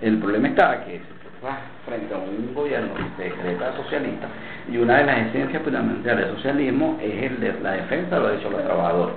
el 0.00 0.18
problema 0.18 0.48
está 0.48 0.84
que 0.84 1.00
frente 1.84 2.14
a 2.14 2.18
un 2.18 2.54
gobierno 2.54 2.94
que 2.94 3.02
se 3.16 3.30
decreta 3.30 3.76
socialista 3.76 4.28
y 4.70 4.76
una 4.76 4.98
de 4.98 5.06
las 5.06 5.26
esencias 5.26 5.62
fundamentales 5.62 6.26
del 6.26 6.36
socialismo 6.36 6.98
es 7.02 7.30
el 7.30 7.40
de 7.40 7.54
la 7.60 7.72
defensa 7.72 8.14
de 8.14 8.20
los 8.20 8.30
derechos 8.30 8.50
de 8.50 8.56
los 8.58 8.66
trabajadores. 8.66 9.14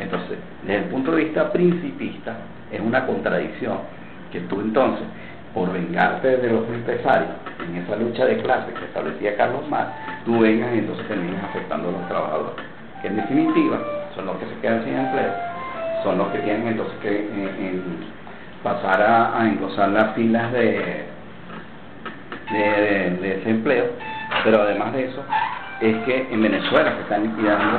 Entonces, 0.00 0.38
desde 0.62 0.84
el 0.84 0.84
punto 0.84 1.12
de 1.12 1.24
vista 1.24 1.52
principista, 1.52 2.36
es 2.72 2.80
una 2.80 3.06
contradicción 3.06 3.78
que 4.32 4.40
tú 4.40 4.60
entonces, 4.60 5.06
por 5.54 5.72
vengarte 5.72 6.36
de 6.36 6.48
los 6.50 6.68
empresarios, 6.68 7.30
en 7.64 7.76
esa 7.76 7.96
lucha 7.96 8.24
de 8.24 8.38
clase 8.42 8.72
que 8.72 8.84
establecía 8.84 9.36
Carlos 9.36 9.68
Marx, 9.68 9.90
tú 10.24 10.40
vengas 10.40 10.74
y 10.74 10.78
entonces 10.78 11.06
terminas 11.08 11.44
afectando 11.44 11.88
a 11.88 11.92
los 11.92 12.08
trabajadores, 12.08 12.64
que 13.02 13.08
en 13.08 13.16
definitiva 13.16 13.78
son 14.14 14.26
los 14.26 14.36
que 14.36 14.46
se 14.46 14.60
quedan 14.60 14.84
sin 14.84 14.94
empleo, 14.94 15.32
son 16.02 16.18
los 16.18 16.28
que 16.28 16.38
tienen 16.38 16.68
entonces 16.68 16.96
que 17.02 17.28
pasar 18.62 19.02
a, 19.02 19.46
engrosar 19.46 19.88
las 19.88 20.14
filas 20.14 20.52
de, 20.52 21.06
de, 22.52 23.18
de, 23.20 23.40
ese 23.40 23.50
empleo, 23.50 23.86
pero 24.44 24.62
además 24.62 24.92
de 24.92 25.06
eso, 25.06 25.24
es 25.80 25.96
que 26.04 26.28
en 26.30 26.42
Venezuela 26.42 26.92
se 26.94 27.00
están 27.00 27.22
liquidando 27.22 27.78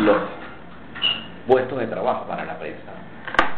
los 0.00 0.18
puestos 1.46 1.78
de 1.78 1.86
trabajo 1.86 2.26
para 2.26 2.44
la 2.44 2.58
prensa 2.58 2.92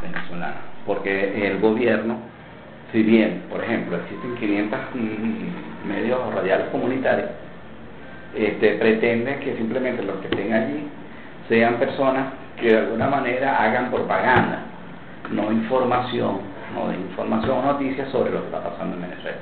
venezolana, 0.03 0.57
porque 0.87 1.47
el 1.47 1.61
gobierno, 1.61 2.17
si 2.93 3.03
bien, 3.03 3.45
por 3.51 3.65
ejemplo, 3.65 3.97
existen 3.97 4.35
500 4.37 4.79
mm, 4.95 5.89
medios 5.89 6.35
radiales 6.35 6.69
comunitarios, 6.69 7.31
este, 8.35 8.75
pretende 8.75 9.39
que 9.41 9.57
simplemente 9.57 10.03
los 10.03 10.17
que 10.17 10.29
estén 10.29 10.53
allí 10.53 10.89
sean 11.49 11.77
personas 11.77 12.27
que 12.61 12.69
de 12.69 12.79
alguna 12.79 13.09
manera 13.09 13.63
hagan 13.63 13.91
propaganda, 13.91 14.61
no 15.31 15.51
información, 15.51 16.41
no 16.75 16.93
información 16.93 17.59
o 17.59 17.73
noticias 17.73 18.09
sobre 18.11 18.31
lo 18.31 18.41
que 18.41 18.47
está 18.47 18.63
pasando 18.63 18.97
en 18.97 19.03
Venezuela. 19.03 19.39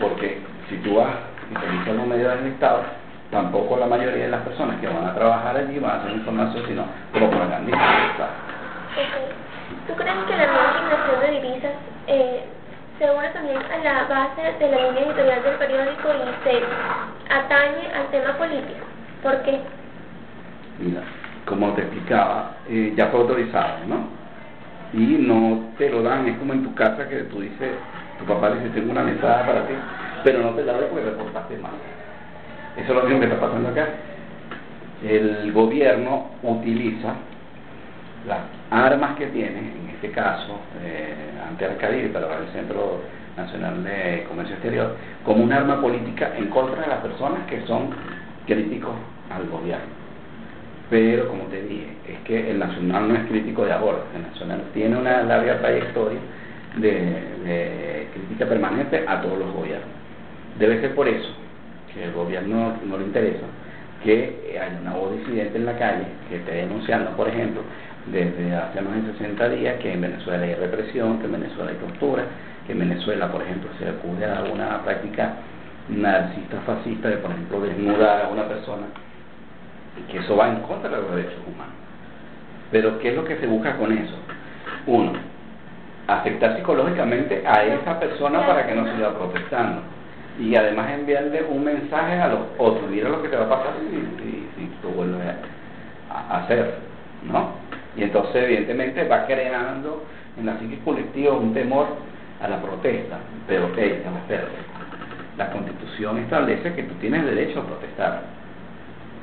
Porque 0.00 0.38
si 0.68 0.76
tú 0.78 0.96
vas 0.96 1.14
y 1.50 1.84
te 1.84 1.92
los 1.92 2.06
medios 2.06 2.38
del 2.38 2.52
Estado, 2.52 2.82
tampoco 3.30 3.76
la 3.76 3.86
mayoría 3.86 4.24
de 4.24 4.30
las 4.30 4.42
personas 4.42 4.80
que 4.80 4.86
van 4.86 5.04
a 5.04 5.14
trabajar 5.14 5.56
allí 5.56 5.78
van 5.80 5.90
a 5.90 5.94
hacer 6.00 6.12
información, 6.12 6.64
sino 6.66 6.84
propagandistas. 7.12 8.30
¿Tú 9.88 9.94
crees 9.94 10.16
que 10.26 10.36
la 10.36 10.46
nueva 10.46 10.70
asignación 10.70 11.20
de 11.20 11.40
divisas 11.40 11.72
eh, 12.06 12.44
se 12.98 13.10
une 13.10 13.28
también 13.30 13.58
a 13.58 13.78
la 13.78 14.04
base 14.04 14.42
de 14.58 14.70
la 14.70 14.76
línea 14.88 15.04
editorial 15.04 15.42
del 15.42 15.54
periódico 15.56 16.08
y 16.08 16.44
se 16.44 17.34
atañe 17.34 17.92
al 17.92 18.06
tema 18.10 18.36
político? 18.38 18.86
¿Por 19.22 19.42
qué? 19.42 19.60
Mira, 20.78 21.02
como 21.44 21.72
te 21.72 21.82
explicaba, 21.82 22.56
eh, 22.68 22.92
ya 22.96 23.06
fue 23.08 23.20
autorizado, 23.20 23.86
¿no? 23.86 24.08
Y 24.92 25.16
no 25.18 25.72
te 25.76 25.90
lo 25.90 26.02
dan, 26.02 26.28
es 26.28 26.38
como 26.38 26.52
en 26.52 26.62
tu 26.62 26.74
casa 26.74 27.08
que 27.08 27.24
tú 27.24 27.40
dices, 27.40 27.72
tu 28.18 28.24
papá 28.26 28.50
dice, 28.50 28.68
tengo 28.70 28.92
una 28.92 29.02
mesada 29.02 29.44
para 29.44 29.66
ti, 29.66 29.74
pero 30.22 30.40
no 30.40 30.50
te 30.50 30.64
la 30.64 30.74
doy 30.74 30.86
porque 30.90 31.06
reportaste 31.06 31.58
mal. 31.58 31.72
Eso 32.76 32.92
es 32.92 32.94
lo 32.96 33.02
mismo 33.02 33.20
que 33.20 33.26
está 33.26 33.40
pasando 33.40 33.68
acá. 33.70 33.88
El 35.02 35.52
gobierno 35.52 36.30
utiliza 36.42 37.14
las 38.26 38.40
armas 38.70 39.16
que 39.16 39.26
tiene, 39.26 39.83
este 39.94 40.10
caso, 40.10 40.60
eh, 40.82 41.14
ante 41.48 41.64
Arcadir, 41.64 42.12
para 42.12 42.38
el 42.38 42.48
Centro 42.52 43.00
Nacional 43.36 43.82
de 43.84 44.24
Comercio 44.28 44.54
Exterior, 44.54 44.96
como 45.24 45.42
un 45.42 45.52
arma 45.52 45.80
política 45.80 46.32
en 46.36 46.48
contra 46.48 46.82
de 46.82 46.88
las 46.88 47.00
personas 47.00 47.46
que 47.48 47.60
son 47.66 47.90
críticos 48.46 48.94
al 49.30 49.48
gobierno. 49.48 50.04
Pero, 50.90 51.28
como 51.28 51.44
te 51.44 51.62
dije, 51.62 51.88
es 52.08 52.18
que 52.24 52.50
el 52.50 52.58
Nacional 52.58 53.08
no 53.08 53.14
es 53.14 53.26
crítico 53.26 53.64
de 53.64 53.72
ahora, 53.72 53.98
el 54.14 54.22
Nacional 54.22 54.62
tiene 54.74 54.96
una 54.96 55.22
larga 55.22 55.58
trayectoria 55.58 56.20
de, 56.76 58.08
crítica 58.12 58.46
permanente 58.46 59.04
a 59.06 59.20
todos 59.20 59.38
los 59.38 59.52
gobiernos. 59.52 59.88
Debe 60.58 60.80
ser 60.80 60.94
por 60.94 61.08
eso 61.08 61.30
que 61.92 62.04
el 62.04 62.12
gobierno 62.12 62.74
no 62.86 62.98
le 62.98 63.04
interesa 63.04 63.46
que 64.04 64.58
haya 64.60 64.78
una 64.80 64.92
voz 64.92 65.18
disidente 65.18 65.56
en 65.56 65.64
la 65.64 65.78
calle 65.78 66.04
que 66.28 66.36
esté 66.36 66.52
denunciando, 66.52 67.10
por 67.16 67.28
ejemplo, 67.28 67.62
desde 68.06 68.54
hace 68.54 68.80
más 68.80 68.94
de 69.06 69.12
60 69.12 69.48
días 69.50 69.80
que 69.80 69.92
en 69.92 70.00
Venezuela 70.00 70.44
hay 70.44 70.54
represión, 70.54 71.18
que 71.18 71.26
en 71.26 71.32
Venezuela 71.32 71.70
hay 71.70 71.76
tortura, 71.76 72.24
que 72.66 72.72
en 72.72 72.80
Venezuela, 72.80 73.30
por 73.30 73.42
ejemplo, 73.42 73.70
se 73.78 73.88
acude 73.88 74.24
a 74.24 74.42
una 74.52 74.82
práctica 74.82 75.34
narcisista 75.88 76.60
fascista 76.66 77.08
de, 77.08 77.16
por 77.18 77.30
ejemplo, 77.30 77.60
desnudar 77.60 78.26
a 78.26 78.28
una 78.28 78.46
persona, 78.48 78.86
y 79.98 80.10
que 80.10 80.18
eso 80.18 80.36
va 80.36 80.48
en 80.48 80.60
contra 80.60 80.90
de 80.90 80.96
los 80.96 81.14
derechos 81.14 81.40
humanos. 81.46 81.74
Pero, 82.70 82.98
¿qué 82.98 83.10
es 83.10 83.16
lo 83.16 83.24
que 83.24 83.36
se 83.36 83.46
busca 83.46 83.76
con 83.76 83.92
eso? 83.92 84.16
Uno, 84.86 85.12
afectar 86.06 86.56
psicológicamente 86.56 87.44
a 87.46 87.64
esa 87.64 87.98
persona 88.00 88.46
para 88.46 88.66
que 88.66 88.74
no 88.74 88.92
siga 88.94 89.14
protestando. 89.14 89.82
Y 90.38 90.56
además 90.56 90.90
enviarle 90.90 91.44
un 91.44 91.64
mensaje 91.64 92.20
a 92.20 92.28
los 92.28 92.40
otros, 92.58 92.90
mira 92.90 93.08
lo 93.08 93.22
que 93.22 93.28
te 93.28 93.36
va 93.36 93.44
a 93.44 93.48
pasar 93.48 93.74
si, 93.88 94.48
si, 94.56 94.66
tú 94.82 94.88
vuelves 94.88 95.22
a 96.10 96.38
hacer, 96.38 96.74
¿no? 97.30 97.63
Y 97.96 98.02
entonces, 98.02 98.36
evidentemente, 98.36 99.06
va 99.08 99.26
creando 99.26 100.04
en 100.38 100.46
la 100.46 100.58
psique 100.58 100.78
colectiva 100.84 101.34
un 101.34 101.54
temor 101.54 101.86
a 102.40 102.48
la 102.48 102.60
protesta. 102.60 103.18
Pero, 103.46 103.66
ok, 103.66 103.78
espérate. 103.78 104.74
La 105.36 105.50
Constitución 105.50 106.18
establece 106.18 106.74
que 106.74 106.84
tú 106.84 106.94
tienes 106.94 107.24
derecho 107.24 107.60
a 107.60 107.66
protestar 107.66 108.22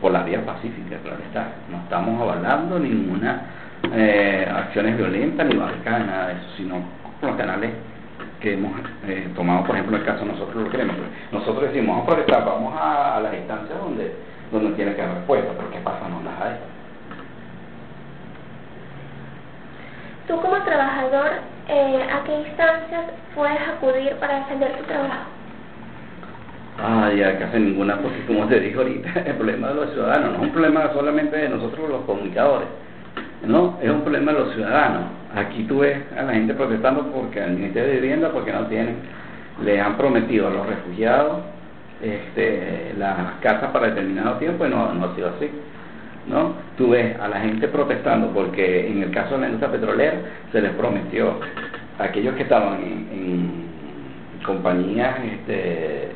por 0.01 0.11
las 0.11 0.25
vías 0.25 0.43
pacíficas, 0.43 0.99
claro 1.03 1.19
está. 1.23 1.53
No 1.69 1.77
estamos 1.77 2.19
avalando 2.19 2.79
ninguna 2.79 3.43
eh, 3.93 4.47
acciones 4.53 4.97
violentas 4.97 5.47
ni 5.47 5.55
barricadas, 5.55 6.05
nada 6.05 6.27
de 6.27 6.33
eso, 6.33 6.47
sino 6.57 6.81
los 7.21 7.35
canales 7.35 7.71
que 8.39 8.53
hemos 8.53 8.71
eh, 9.07 9.29
tomado, 9.35 9.63
por 9.63 9.75
ejemplo, 9.75 9.95
en 9.95 10.01
el 10.01 10.07
caso 10.07 10.25
nosotros 10.25 10.63
lo 10.63 10.69
queremos. 10.69 10.95
Nosotros 11.31 11.71
decimos, 11.71 11.95
vamos 11.95 12.03
a 12.03 12.15
protestar, 12.15 12.45
vamos 12.45 12.73
a, 12.77 13.19
las 13.21 13.33
instancias 13.35 13.79
donde, 13.79 14.15
donde 14.51 14.71
tiene 14.75 14.95
que 14.95 15.01
haber 15.01 15.15
respuesta, 15.15 15.53
pero 15.55 15.71
¿qué 15.71 15.79
pasa? 15.79 16.09
No 16.09 16.21
las 16.23 16.41
hay. 16.41 16.55
Tú 20.31 20.39
como 20.39 20.63
trabajador, 20.63 21.29
eh, 21.67 22.07
¿a 22.09 22.23
qué 22.23 22.33
instancias 22.33 23.03
puedes 23.35 23.59
acudir 23.67 24.15
para 24.15 24.39
defender 24.39 24.77
tu 24.77 24.83
trabajo? 24.85 25.25
Ah, 26.79 27.11
ya 27.13 27.37
casi 27.37 27.59
ninguna, 27.59 27.97
porque 27.97 28.25
como 28.25 28.47
te 28.47 28.61
dijo 28.61 28.79
ahorita, 28.79 29.09
el 29.25 29.35
problema 29.35 29.67
de 29.67 29.73
los 29.73 29.91
ciudadanos 29.91 30.31
no 30.31 30.35
es 30.37 30.43
un 30.43 30.51
problema 30.51 30.89
solamente 30.93 31.35
de 31.35 31.49
nosotros 31.49 31.89
los 31.89 32.03
comunicadores, 32.03 32.69
no, 33.45 33.77
es 33.81 33.91
un 33.91 34.03
problema 34.03 34.31
de 34.31 34.39
los 34.39 34.53
ciudadanos. 34.53 35.03
Aquí 35.35 35.63
tú 35.63 35.79
ves 35.79 35.97
a 36.17 36.21
la 36.23 36.31
gente 36.31 36.53
protestando 36.53 37.11
porque 37.11 37.43
el 37.43 37.51
Ministerio 37.51 37.89
de 37.89 37.99
Vivienda, 37.99 38.29
porque 38.31 38.53
no 38.53 38.67
tienen, 38.67 38.99
le 39.61 39.81
han 39.81 39.97
prometido 39.97 40.47
a 40.47 40.51
los 40.51 40.65
refugiados 40.65 41.39
este, 42.01 42.93
las 42.97 43.33
casas 43.41 43.69
para 43.71 43.87
determinado 43.87 44.37
tiempo 44.37 44.65
y 44.65 44.69
no, 44.69 44.93
no 44.93 45.07
ha 45.07 45.15
sido 45.15 45.27
así. 45.35 45.51
¿No? 46.27 46.53
Tú 46.77 46.89
ves 46.89 47.19
a 47.19 47.27
la 47.27 47.41
gente 47.41 47.67
protestando 47.67 48.27
porque 48.27 48.87
en 48.87 49.03
el 49.03 49.11
caso 49.11 49.35
de 49.35 49.41
la 49.41 49.45
industria 49.47 49.71
petrolera 49.71 50.17
se 50.51 50.61
les 50.61 50.71
prometió 50.71 51.35
a 51.99 52.03
aquellos 52.03 52.35
que 52.35 52.43
estaban 52.43 52.75
en, 52.81 53.07
en 53.11 54.43
compañías 54.45 55.17
este, 55.23 56.11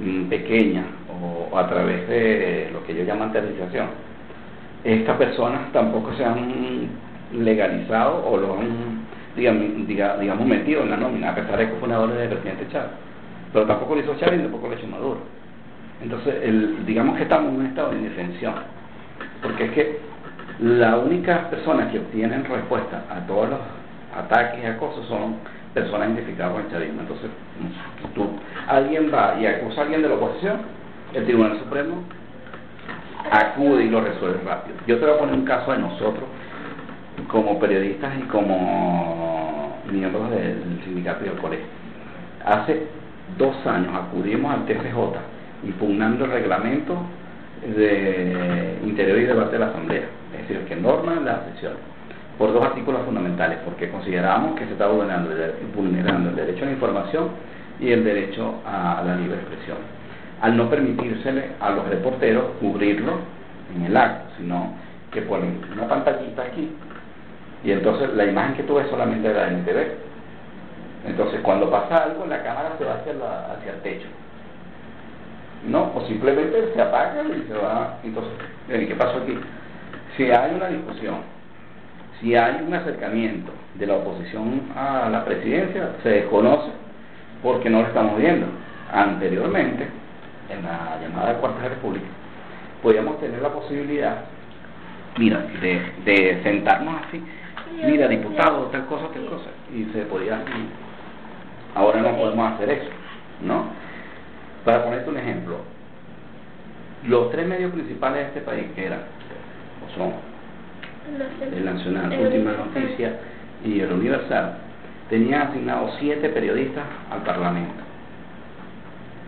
Mm, 0.00 0.24
pequeña 0.24 0.84
o, 1.20 1.56
a 1.56 1.68
través 1.68 2.08
de 2.08 2.70
lo 2.72 2.82
que 2.84 2.92
ellos 2.92 3.06
llaman 3.06 3.30
tercerización, 3.30 3.88
estas 4.82 5.16
personas 5.18 5.70
tampoco 5.72 6.14
se 6.14 6.24
han 6.24 6.88
legalizado 7.32 8.24
o 8.26 8.36
lo 8.38 8.58
han, 8.58 9.04
digamos, 9.36 9.86
digamos 9.86 10.46
metido 10.46 10.82
en 10.82 10.90
la 10.90 10.96
nómina, 10.96 11.30
a 11.30 11.34
pesar 11.34 11.58
de 11.58 11.68
que 11.68 11.74
fue 11.74 11.88
una 11.88 12.00
orden 12.00 12.16
del 12.16 12.30
presidente 12.30 12.66
Chávez. 12.72 12.90
Pero 13.52 13.66
tampoco 13.66 13.94
lo 13.94 14.00
hizo 14.00 14.16
Chávez 14.16 14.40
y 14.40 14.42
tampoco 14.42 14.68
lo 14.68 14.74
hizo 14.74 14.86
Maduro. 14.86 15.20
Entonces, 16.02 16.34
el, 16.42 16.84
digamos 16.86 17.16
que 17.16 17.24
estamos 17.24 17.52
en 17.52 17.60
un 17.60 17.66
estado 17.66 17.90
de 17.90 17.98
indefensión, 17.98 18.54
porque 19.42 19.64
es 19.64 19.70
que 19.72 20.00
las 20.60 21.02
únicas 21.02 21.46
personas 21.46 21.90
que 21.90 21.98
obtienen 21.98 22.44
respuesta 22.44 23.04
a 23.10 23.26
todos 23.26 23.50
los 23.50 23.58
ataques 24.16 24.62
y 24.62 24.66
acosos 24.66 25.06
son 25.06 25.36
personas 25.74 26.10
identificadas 26.10 26.52
con 26.52 26.62
el 26.62 26.70
chavismo. 26.70 27.00
Entonces, 27.00 27.30
tú, 28.14 28.28
alguien 28.68 29.10
va 29.12 29.36
y 29.40 29.46
acusa 29.46 29.80
a 29.80 29.84
alguien 29.84 30.02
de 30.02 30.08
la 30.08 30.14
oposición, 30.14 30.58
el 31.14 31.24
Tribunal 31.24 31.58
Supremo 31.58 32.02
acude 33.30 33.84
y 33.84 33.90
lo 33.90 34.00
resuelve 34.02 34.40
rápido. 34.44 34.76
Yo 34.86 34.98
te 34.98 35.06
voy 35.06 35.14
a 35.14 35.18
poner 35.18 35.34
un 35.34 35.44
caso 35.44 35.72
de 35.72 35.78
nosotros, 35.78 36.24
como 37.28 37.58
periodistas 37.58 38.12
y 38.18 38.22
como 38.22 39.76
miembros 39.90 40.30
del 40.30 40.80
sindicato 40.84 41.24
y 41.24 41.28
del 41.28 41.38
colegio. 41.38 41.66
Hace 42.44 42.86
dos 43.38 43.54
años 43.66 43.94
acudimos 43.94 44.52
al 44.52 44.66
TCJ 44.66 44.96
impugnando 45.64 46.24
el 46.24 46.32
reglamento 46.32 46.96
de 47.66 48.78
interior 48.84 49.18
y 49.18 49.24
debate 49.24 49.52
de 49.52 49.58
la 49.58 49.66
Asamblea, 49.66 50.04
es 50.34 50.48
decir, 50.48 50.64
que 50.66 50.76
norma 50.76 51.14
las 51.24 51.44
sesiones 51.52 51.78
por 52.38 52.52
dos 52.52 52.64
artículos 52.64 53.02
fundamentales, 53.04 53.58
porque 53.64 53.90
consideramos 53.90 54.58
que 54.58 54.64
se 54.66 54.72
está 54.72 54.88
vulnerando 54.88 55.30
el, 55.30 56.36
derecho 56.36 56.64
a 56.64 56.66
la 56.66 56.72
información 56.72 57.28
y 57.78 57.92
el 57.92 58.04
derecho 58.04 58.54
a 58.66 59.02
la 59.06 59.16
libre 59.16 59.36
expresión, 59.36 59.78
al 60.40 60.56
no 60.56 60.68
permitírsele 60.68 61.52
a 61.60 61.70
los 61.70 61.86
reporteros 61.88 62.44
cubrirlo 62.60 63.12
en 63.76 63.84
el 63.84 63.96
acto, 63.96 64.34
sino 64.38 64.74
que 65.12 65.22
ponen 65.22 65.60
una 65.72 65.86
pantallita 65.86 66.42
aquí 66.42 66.70
y 67.64 67.70
entonces 67.70 68.12
la 68.14 68.24
imagen 68.24 68.54
que 68.54 68.62
tú 68.64 68.74
ves 68.74 68.88
solamente 68.88 69.32
la 69.32 69.44
de 69.44 69.58
NTV. 69.58 69.78
Entonces 71.06 71.40
cuando 71.42 71.70
pasa 71.70 72.04
algo 72.04 72.26
la 72.26 72.42
cámara 72.42 72.72
se 72.78 72.84
va 72.84 72.94
hacia, 72.94 73.12
hacia 73.12 73.72
el 73.72 73.80
techo. 73.82 74.08
No, 75.68 75.92
o 75.94 76.06
simplemente 76.06 76.72
se 76.74 76.82
apaga 76.82 77.22
y 77.22 77.46
se 77.46 77.54
va. 77.54 77.98
Entonces, 78.02 78.32
¿qué 78.68 78.94
pasó 78.96 79.18
aquí? 79.18 79.38
Si 80.16 80.30
hay 80.30 80.54
una 80.54 80.68
discusión 80.68 81.32
si 82.22 82.36
hay 82.36 82.62
un 82.64 82.72
acercamiento 82.72 83.50
de 83.74 83.86
la 83.86 83.96
oposición 83.96 84.62
a 84.76 85.08
la 85.10 85.24
presidencia, 85.24 85.96
se 86.04 86.08
desconoce 86.08 86.70
porque 87.42 87.68
no 87.68 87.82
lo 87.82 87.88
estamos 87.88 88.16
viendo. 88.16 88.46
Anteriormente, 88.92 89.88
en 90.48 90.62
la 90.62 90.98
llamada 91.02 91.38
Cuarta 91.38 91.68
República, 91.68 92.06
podíamos 92.80 93.18
tener 93.18 93.42
la 93.42 93.48
posibilidad, 93.48 94.18
mira, 95.18 95.44
de, 95.60 95.82
de 96.04 96.42
sentarnos 96.44 97.02
así, 97.08 97.20
mira, 97.84 98.06
diputado, 98.06 98.66
tal 98.66 98.86
cosa, 98.86 99.08
tal 99.12 99.26
cosa, 99.26 99.50
y 99.74 99.84
se 99.92 100.02
podía. 100.02 100.40
Ahora 101.74 102.02
no 102.02 102.16
podemos 102.16 102.52
hacer 102.52 102.70
eso, 102.70 102.90
¿no? 103.42 103.64
Para 104.64 104.84
ponerte 104.84 105.10
un 105.10 105.18
ejemplo, 105.18 105.56
los 107.08 107.30
tres 107.30 107.46
medios 107.48 107.72
principales 107.72 108.20
de 108.20 108.28
este 108.28 108.40
país, 108.42 108.66
que 108.74 108.86
eran, 108.86 109.00
o 109.84 109.98
son 109.98 110.12
el 111.52 111.64
Nacional, 111.64 112.16
Última 112.16 112.52
Noticia 112.52 113.18
y 113.64 113.80
el 113.80 113.92
Universal, 113.92 114.54
tenían 115.10 115.48
asignados 115.48 115.96
siete 115.98 116.28
periodistas 116.28 116.84
al 117.10 117.22
Parlamento. 117.22 117.82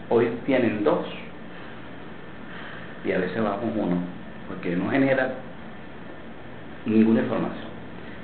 Hoy 0.09 0.31
tienen 0.47 0.85
dos 0.85 1.05
y 3.05 3.11
a 3.11 3.19
veces 3.19 3.43
bajamos 3.43 3.75
uno, 3.75 3.97
porque 4.49 4.77
no 4.77 4.89
genera 4.91 5.33
ninguna 6.87 7.21
información. 7.21 7.75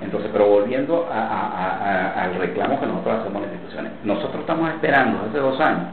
Entonces, 0.00 0.30
pero 0.32 0.46
volviendo 0.46 1.08
al 1.12 2.36
reclamo 2.36 2.80
que 2.80 2.86
nosotros 2.86 3.20
hacemos 3.20 3.42
en 3.42 3.48
las 3.48 3.52
instituciones, 3.52 3.92
nosotros 4.04 4.40
estamos 4.40 4.70
esperando 4.70 5.26
hace 5.28 5.38
dos 5.38 5.60
años 5.60 5.88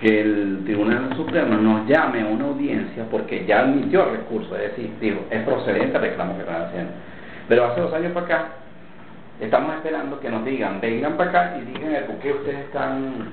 que 0.00 0.20
el 0.20 0.62
Tribunal 0.64 1.14
Supremo 1.16 1.56
nos 1.56 1.88
llame 1.88 2.22
a 2.22 2.26
una 2.26 2.46
audiencia 2.46 3.04
porque 3.10 3.46
ya 3.46 3.60
admitió 3.60 4.04
recurso, 4.10 4.54
es 4.56 4.70
decir, 4.70 4.90
digo, 5.00 5.24
es 5.30 5.42
procedente 5.42 5.96
el 5.96 6.02
reclamo 6.02 6.34
que 6.34 6.40
están 6.40 6.62
haciendo. 6.62 6.92
Pero 7.48 7.64
hace 7.64 7.80
dos 7.80 7.92
años 7.94 8.12
para 8.12 8.26
acá, 8.26 8.48
estamos 9.40 9.74
esperando 9.76 10.20
que 10.20 10.30
nos 10.30 10.44
digan, 10.44 10.80
vengan 10.80 11.16
para 11.16 11.30
acá 11.30 11.56
y 11.58 11.64
digan 11.72 12.04
por 12.06 12.16
qué 12.16 12.32
ustedes 12.32 12.58
están 12.66 13.30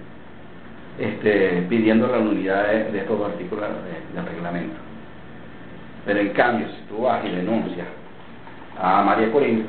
este, 1.00 1.66
pidiendo 1.70 2.08
la 2.08 2.20
unidad 2.20 2.68
de, 2.68 3.00
estos 3.00 3.18
dos 3.18 3.32
artículos 3.32 3.66
del 4.14 4.26
reglamento. 4.26 4.76
Pero 6.06 6.20
en 6.20 6.30
cambio, 6.30 6.68
si 6.68 6.82
tú 6.88 7.04
vas 7.04 7.26
y 7.26 7.30
denuncias 7.30 7.88
a 8.80 9.04
María 9.04 9.32
Corina, 9.32 9.66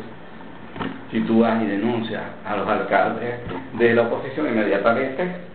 si 1.10 1.20
tú 1.20 1.40
vas 1.40 1.62
y 1.62 1.66
denuncias 1.66 2.22
a 2.44 2.56
los 2.56 2.68
alcaldes 2.68 3.34
de 3.78 3.94
la 3.94 4.02
oposición 4.02 4.48
inmediatamente, 4.48 5.53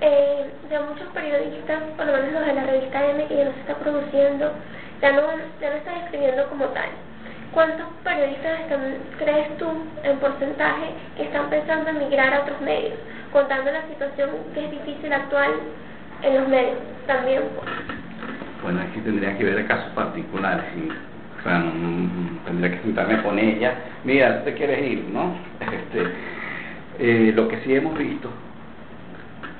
eh, 0.00 0.50
de 0.68 0.80
muchos 0.80 1.08
periodistas, 1.14 1.82
por 1.96 2.06
lo 2.06 2.12
menos 2.12 2.32
los 2.32 2.46
de 2.46 2.54
la 2.54 2.64
revista 2.64 3.06
M, 3.06 3.26
que 3.26 3.36
ya 3.36 3.44
no 3.44 3.52
se 3.52 3.60
está 3.60 3.74
produciendo, 3.76 4.52
ya 5.00 5.12
no, 5.12 5.22
ya 5.60 5.70
no 5.70 5.76
está 5.76 5.96
escribiendo 6.04 6.48
como 6.48 6.66
tal. 6.66 6.88
¿Cuántos 7.52 7.86
periodistas 8.04 8.60
están, 8.60 8.80
crees 9.18 9.56
tú, 9.56 9.66
en 10.02 10.18
porcentaje, 10.18 10.90
que 11.16 11.22
están 11.24 11.48
pensando 11.48 11.88
en 11.90 11.98
migrar 11.98 12.34
a 12.34 12.40
otros 12.42 12.60
medios, 12.60 12.98
contando 13.32 13.70
la 13.70 13.86
situación 13.88 14.30
que 14.52 14.64
es 14.66 14.70
difícil 14.70 15.12
actual 15.12 15.52
en 16.22 16.34
los 16.34 16.48
medios 16.48 16.76
también? 17.06 17.42
Pues. 17.56 17.70
Bueno, 18.62 18.80
aquí 18.82 19.00
tendría 19.00 19.36
que 19.38 19.44
ver 19.44 19.66
casos 19.66 19.90
particulares. 19.94 20.64
O 21.38 21.42
sea, 21.42 21.62
tendría 22.44 22.70
que 22.72 22.82
sentarme 22.82 23.22
con 23.22 23.38
ella. 23.38 23.74
Mira, 24.04 24.38
tú 24.38 24.44
te 24.46 24.54
quieres 24.54 24.82
ir, 24.82 25.04
¿no? 25.12 25.34
Este, 25.60 26.12
eh, 26.98 27.32
lo 27.34 27.48
que 27.48 27.60
sí 27.60 27.74
hemos 27.74 27.96
visto, 27.98 28.30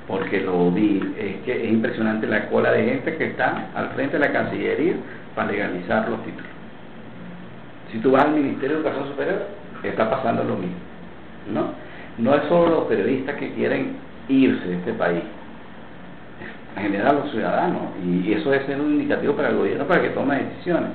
porque 0.07 0.41
lo 0.41 0.71
vi, 0.71 1.01
es 1.17 1.37
que 1.45 1.65
es 1.65 1.71
impresionante 1.71 2.27
la 2.27 2.49
cola 2.49 2.71
de 2.71 2.85
gente 2.85 3.17
que 3.17 3.25
está 3.25 3.69
al 3.75 3.89
frente 3.89 4.17
de 4.17 4.25
la 4.25 4.31
Cancillería 4.31 4.95
para 5.35 5.51
legalizar 5.51 6.09
los 6.09 6.23
títulos. 6.23 6.49
Si 7.91 7.99
tú 7.99 8.11
vas 8.11 8.25
al 8.25 8.33
Ministerio 8.33 8.77
de 8.77 8.81
Educación 8.81 9.07
Superior, 9.09 9.47
está 9.83 10.09
pasando 10.09 10.43
lo 10.43 10.55
mismo. 10.55 10.77
¿no? 11.53 11.71
no 12.17 12.35
es 12.35 12.43
solo 12.47 12.69
los 12.69 12.83
periodistas 12.85 13.35
que 13.35 13.53
quieren 13.53 13.95
irse 14.27 14.67
de 14.67 14.75
este 14.75 14.93
país, 14.93 15.23
en 16.75 16.83
general 16.83 17.19
los 17.23 17.31
ciudadanos, 17.31 17.81
y 18.05 18.33
eso 18.33 18.49
debe 18.49 18.65
ser 18.65 18.79
un 18.79 18.93
indicativo 18.93 19.33
para 19.35 19.49
el 19.49 19.57
gobierno 19.57 19.85
para 19.85 20.01
que 20.01 20.09
tome 20.09 20.43
decisiones. 20.43 20.89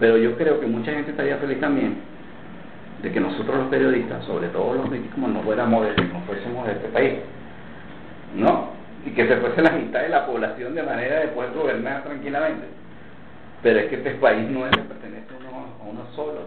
Pero 0.00 0.16
yo 0.16 0.36
creo 0.36 0.60
que 0.60 0.66
mucha 0.66 0.92
gente 0.92 1.10
estaría 1.10 1.36
feliz 1.36 1.60
también 1.60 2.13
de 3.04 3.12
que 3.12 3.20
nosotros 3.20 3.56
los 3.58 3.68
periodistas, 3.68 4.24
sobre 4.24 4.48
todo 4.48 4.72
los 4.74 4.86
políticos, 4.86 5.18
no 5.18 5.40
fuéramos 5.42 5.84
de, 5.84 6.04
no 6.04 6.20
fuésemos 6.20 6.66
de 6.66 6.72
este 6.72 6.88
país, 6.88 7.12
¿no? 8.34 8.70
Y 9.04 9.10
que 9.10 9.28
se 9.28 9.36
fuese 9.36 9.60
la 9.60 9.72
mitad 9.72 10.00
de 10.00 10.08
la 10.08 10.24
población 10.24 10.74
de 10.74 10.82
manera 10.82 11.20
de 11.20 11.28
poder 11.28 11.52
gobernar 11.52 12.02
tranquilamente. 12.02 12.66
Pero 13.62 13.80
es 13.80 13.86
que 13.86 13.96
este 13.96 14.10
país 14.12 14.48
no 14.48 14.64
le 14.64 14.70
pertenece 14.70 15.26
a 15.34 15.50
uno, 15.50 15.66
a 15.82 15.90
uno 15.90 16.06
solo. 16.16 16.40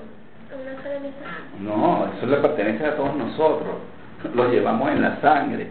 No, 1.62 2.12
eso 2.18 2.26
le 2.26 2.38
pertenece 2.38 2.86
a 2.88 2.96
todos 2.96 3.16
nosotros. 3.16 3.76
Lo 4.34 4.50
llevamos 4.50 4.90
en 4.90 5.04
la 5.04 5.22
sangre. 5.22 5.68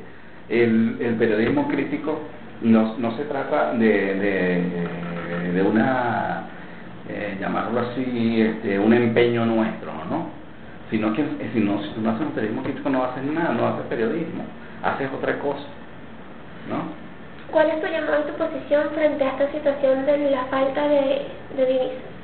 El, 0.48 0.98
el 1.00 1.14
periodismo 1.16 1.66
crítico 1.66 2.20
no, 2.62 2.96
no 2.98 3.16
se 3.16 3.24
trata 3.24 3.72
de, 3.72 4.14
de, 4.14 5.52
de 5.52 5.62
una, 5.62 6.44
eh, 7.08 7.36
llamarlo 7.40 7.80
así, 7.80 8.40
este, 8.40 8.78
un 8.78 8.92
empeño 8.92 9.44
nuestro, 9.44 9.92
¿no? 10.08 10.35
Sino 10.90 11.12
que 11.14 11.24
si 11.52 11.60
no, 11.60 11.82
si 11.82 12.00
no 12.00 12.10
haces 12.10 12.26
un 12.26 12.32
periodismo 12.32 12.62
crítico 12.62 12.90
no 12.90 13.04
haces 13.04 13.24
nada, 13.24 13.52
no 13.54 13.66
haces 13.68 13.86
periodismo, 13.86 14.44
haces 14.82 15.08
otra 15.16 15.38
cosa, 15.38 15.66
¿no? 16.68 17.06
¿Cuál 17.50 17.70
es 17.70 17.80
tu 17.80 17.86
llamado 17.86 18.24
y 18.26 18.32
tu 18.32 18.38
posición 18.38 18.90
frente 18.94 19.24
a 19.24 19.30
esta 19.30 19.52
situación 19.52 20.04
de 20.04 20.30
la 20.30 20.44
falta 20.46 20.88
de, 20.88 21.26
de 21.56 21.66
divisas? 21.66 22.16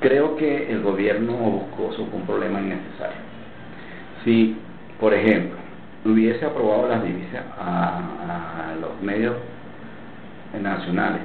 creo 0.00 0.36
que 0.36 0.70
el 0.70 0.82
gobierno 0.82 1.32
buscó 1.32 1.90
un 2.12 2.22
problema 2.26 2.60
innecesario. 2.60 3.16
Si, 4.24 4.56
por 5.00 5.14
ejemplo, 5.14 5.56
hubiese 6.04 6.44
aprobado 6.44 6.88
las 6.88 7.02
divisas 7.02 7.44
a, 7.58 8.74
los 8.80 9.00
medios 9.02 9.34
nacionales, 10.60 11.22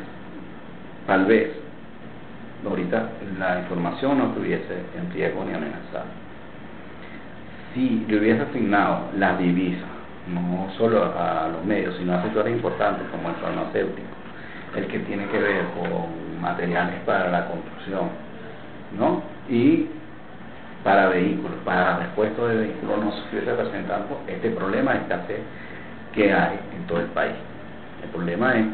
tal 1.05 1.25
vez 1.25 1.51
ahorita 2.69 3.09
la 3.39 3.59
información 3.59 4.17
no 4.17 4.27
estuviese 4.27 4.83
en 4.97 5.11
riesgo 5.11 5.43
ni 5.45 5.53
amenazada. 5.53 6.05
Si 7.73 8.05
le 8.07 8.19
hubiese 8.19 8.41
asignado 8.41 9.09
las 9.17 9.39
divisas, 9.39 9.89
no 10.27 10.69
solo 10.77 11.03
a 11.03 11.49
los 11.51 11.65
medios, 11.65 11.95
sino 11.97 12.13
a 12.13 12.21
sectores 12.21 12.53
importantes 12.53 13.07
como 13.09 13.29
el 13.29 13.35
farmacéutico, 13.35 14.07
el 14.75 14.87
que 14.87 14.99
tiene 14.99 15.25
que 15.27 15.39
ver 15.39 15.65
con 15.73 16.41
materiales 16.41 16.95
para 17.05 17.29
la 17.29 17.47
construcción, 17.47 18.09
¿no? 18.97 19.23
Y 19.49 19.87
para 20.83 21.09
vehículos, 21.09 21.57
para 21.63 21.97
repuesto 21.97 22.47
de 22.47 22.57
vehículos 22.57 23.03
no 23.03 23.11
se 23.11 23.19
estuviese 23.19 23.53
presentando 23.53 24.21
este 24.27 24.49
problema 24.51 24.93
de 24.93 24.99
escasez 24.99 25.39
que 26.13 26.33
hay 26.33 26.59
en 26.75 26.87
todo 26.87 26.99
el 26.99 27.07
país. 27.07 27.35
El 28.03 28.09
problema 28.09 28.55
es 28.55 28.65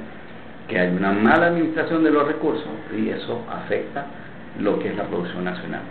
que 0.68 0.80
hay 0.80 0.90
una 0.90 1.12
mala 1.12 1.48
administración 1.48 2.04
de 2.04 2.12
los 2.12 2.28
recursos 2.28 2.68
y 2.96 3.10
eso 3.10 3.42
afecta 3.50 4.06
lo 4.60 4.80
que 4.80 4.90
es 4.90 4.98
la 4.98 5.04
producción 5.04 5.46
nacional. 5.46 5.82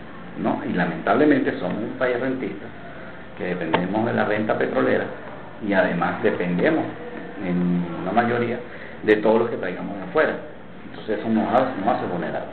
¿no? 0.43 0.61
Y 0.69 0.73
lamentablemente 0.73 1.59
somos 1.59 1.79
un 1.79 1.99
país 1.99 2.21
rentista 2.21 2.67
que 3.39 3.45
dependemos 3.45 4.07
de 4.07 4.12
la 4.12 4.25
renta 4.25 4.59
petrolera 4.59 5.05
y 5.67 5.73
además 5.73 6.23
dependemos 6.23 6.85
en 7.45 7.85
la 8.05 8.12
mayoría 8.12 8.59
de 9.03 9.17
todo 9.17 9.41
lo 9.41 9.51
que 9.51 9.57
traigamos 9.57 9.97
de 9.97 10.03
afuera. 10.05 10.35
Entonces 10.91 11.19
eso 11.19 11.29
nos 11.29 11.53
hace, 11.53 11.81
nos 11.81 11.97
hace 11.97 12.07
vulnerables. 12.07 12.51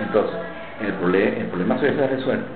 Entonces, 0.00 0.36
el, 0.80 0.92
problema, 0.94 1.36
el 1.36 1.46
problema 1.46 1.78
se 1.78 1.86
hubiese 1.86 2.06
resuelto 2.06 2.46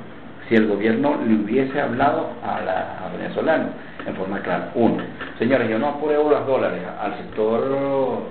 si 0.48 0.56
el 0.56 0.66
gobierno 0.66 1.16
le 1.24 1.34
hubiese 1.34 1.80
hablado 1.80 2.30
a, 2.44 2.60
la, 2.60 3.06
a 3.06 3.16
venezolanos 3.16 3.68
en 4.04 4.14
forma 4.16 4.40
clara. 4.40 4.70
Uno, 4.74 5.02
señores, 5.38 5.68
yo 5.68 5.78
no 5.78 5.90
apruebo 5.90 6.28
los 6.28 6.44
dólares 6.46 6.80
al 7.00 7.16
sector 7.18 8.22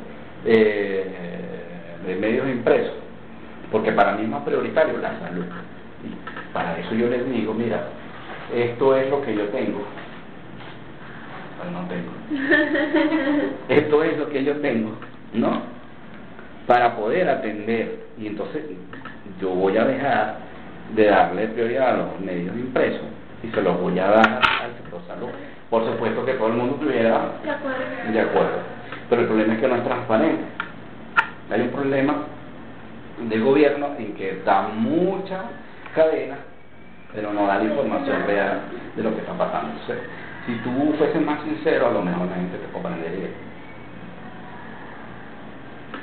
eh, 0.45 1.05
de 2.05 2.15
medios 2.15 2.47
impresos, 2.47 2.93
porque 3.71 3.91
para 3.91 4.13
mí 4.13 4.23
es 4.23 4.29
más 4.29 4.43
prioritario 4.43 4.97
la 4.97 5.19
salud. 5.19 5.45
Y 6.03 6.53
para 6.53 6.77
eso 6.79 6.95
yo 6.95 7.07
les 7.07 7.29
digo, 7.29 7.53
mira, 7.53 7.83
esto 8.53 8.95
es 8.95 9.09
lo 9.09 9.21
que 9.21 9.35
yo 9.35 9.45
tengo. 9.49 9.83
no 11.71 11.87
tengo. 11.87 12.11
Esto 13.69 14.03
es 14.03 14.17
lo 14.17 14.29
que 14.29 14.43
yo 14.43 14.55
tengo, 14.57 14.91
¿no? 15.33 15.61
Para 16.65 16.95
poder 16.95 17.29
atender. 17.29 17.99
Y 18.17 18.27
entonces 18.27 18.63
yo 19.41 19.49
voy 19.49 19.77
a 19.77 19.85
dejar 19.85 20.37
de 20.95 21.05
darle 21.05 21.47
prioridad 21.49 21.93
a 21.93 21.97
los 21.97 22.19
medios 22.21 22.55
impresos 22.55 23.05
y 23.43 23.47
se 23.49 23.61
los 23.61 23.79
voy 23.79 23.97
a 23.99 24.07
dar 24.07 24.41
al 24.61 24.73
sector 24.81 25.01
salud. 25.07 25.29
Por 25.69 25.85
supuesto 25.85 26.25
que 26.25 26.33
todo 26.33 26.47
el 26.47 26.53
mundo 26.53 26.75
estuviera 26.75 27.33
de 27.43 27.51
acuerdo. 27.51 28.11
de 28.11 28.19
acuerdo, 28.19 28.59
pero 29.09 29.21
el 29.21 29.27
problema 29.27 29.53
es 29.55 29.59
que 29.59 29.67
no 29.67 29.75
es 29.75 29.83
transparente. 29.83 30.43
Hay 31.49 31.61
un 31.61 31.69
problema 31.69 32.15
del 33.27 33.43
gobierno 33.43 33.89
en 33.97 34.13
que 34.13 34.41
da 34.45 34.69
mucha 34.69 35.41
cadena, 35.95 36.37
pero 37.13 37.33
no 37.33 37.47
da 37.47 37.57
la 37.57 37.63
información 37.63 38.23
real 38.27 38.61
de 38.95 39.03
lo 39.03 39.13
que 39.13 39.21
está 39.21 39.33
pasando. 39.33 39.73
si 40.45 40.53
tú 40.57 40.93
fueses 40.97 41.21
más 41.21 41.41
sincero, 41.43 41.87
a 41.87 41.91
lo 41.91 42.01
mejor 42.01 42.27
la 42.27 42.35
gente 42.35 42.57
te 42.57 42.71
comprendería. 42.71 43.29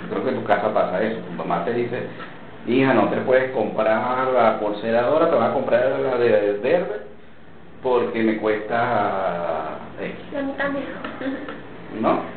Yo 0.03 0.11
creo 0.11 0.25
que 0.25 0.31
en 0.31 0.37
tu 0.37 0.45
casa 0.45 0.75
pasa 0.75 1.03
eso. 1.03 1.21
Tu 1.21 1.33
mamá 1.33 1.65
te 1.65 1.73
dice, 1.73 2.03
hija, 2.67 2.93
no 2.93 3.09
te 3.09 3.17
puedes 3.19 3.53
comprar 3.53 4.29
la 4.29 4.59
porceladora, 4.59 5.31
te 5.31 5.37
vas 5.37 5.51
a 5.51 5.55
comprar 5.55 6.01
la 6.01 6.19
de 6.19 6.59
verde 6.63 7.07
porque 7.83 8.23
me 8.23 8.37
cuesta 8.39 9.79
X. 10.01 10.17
¿No? 12.01 12.36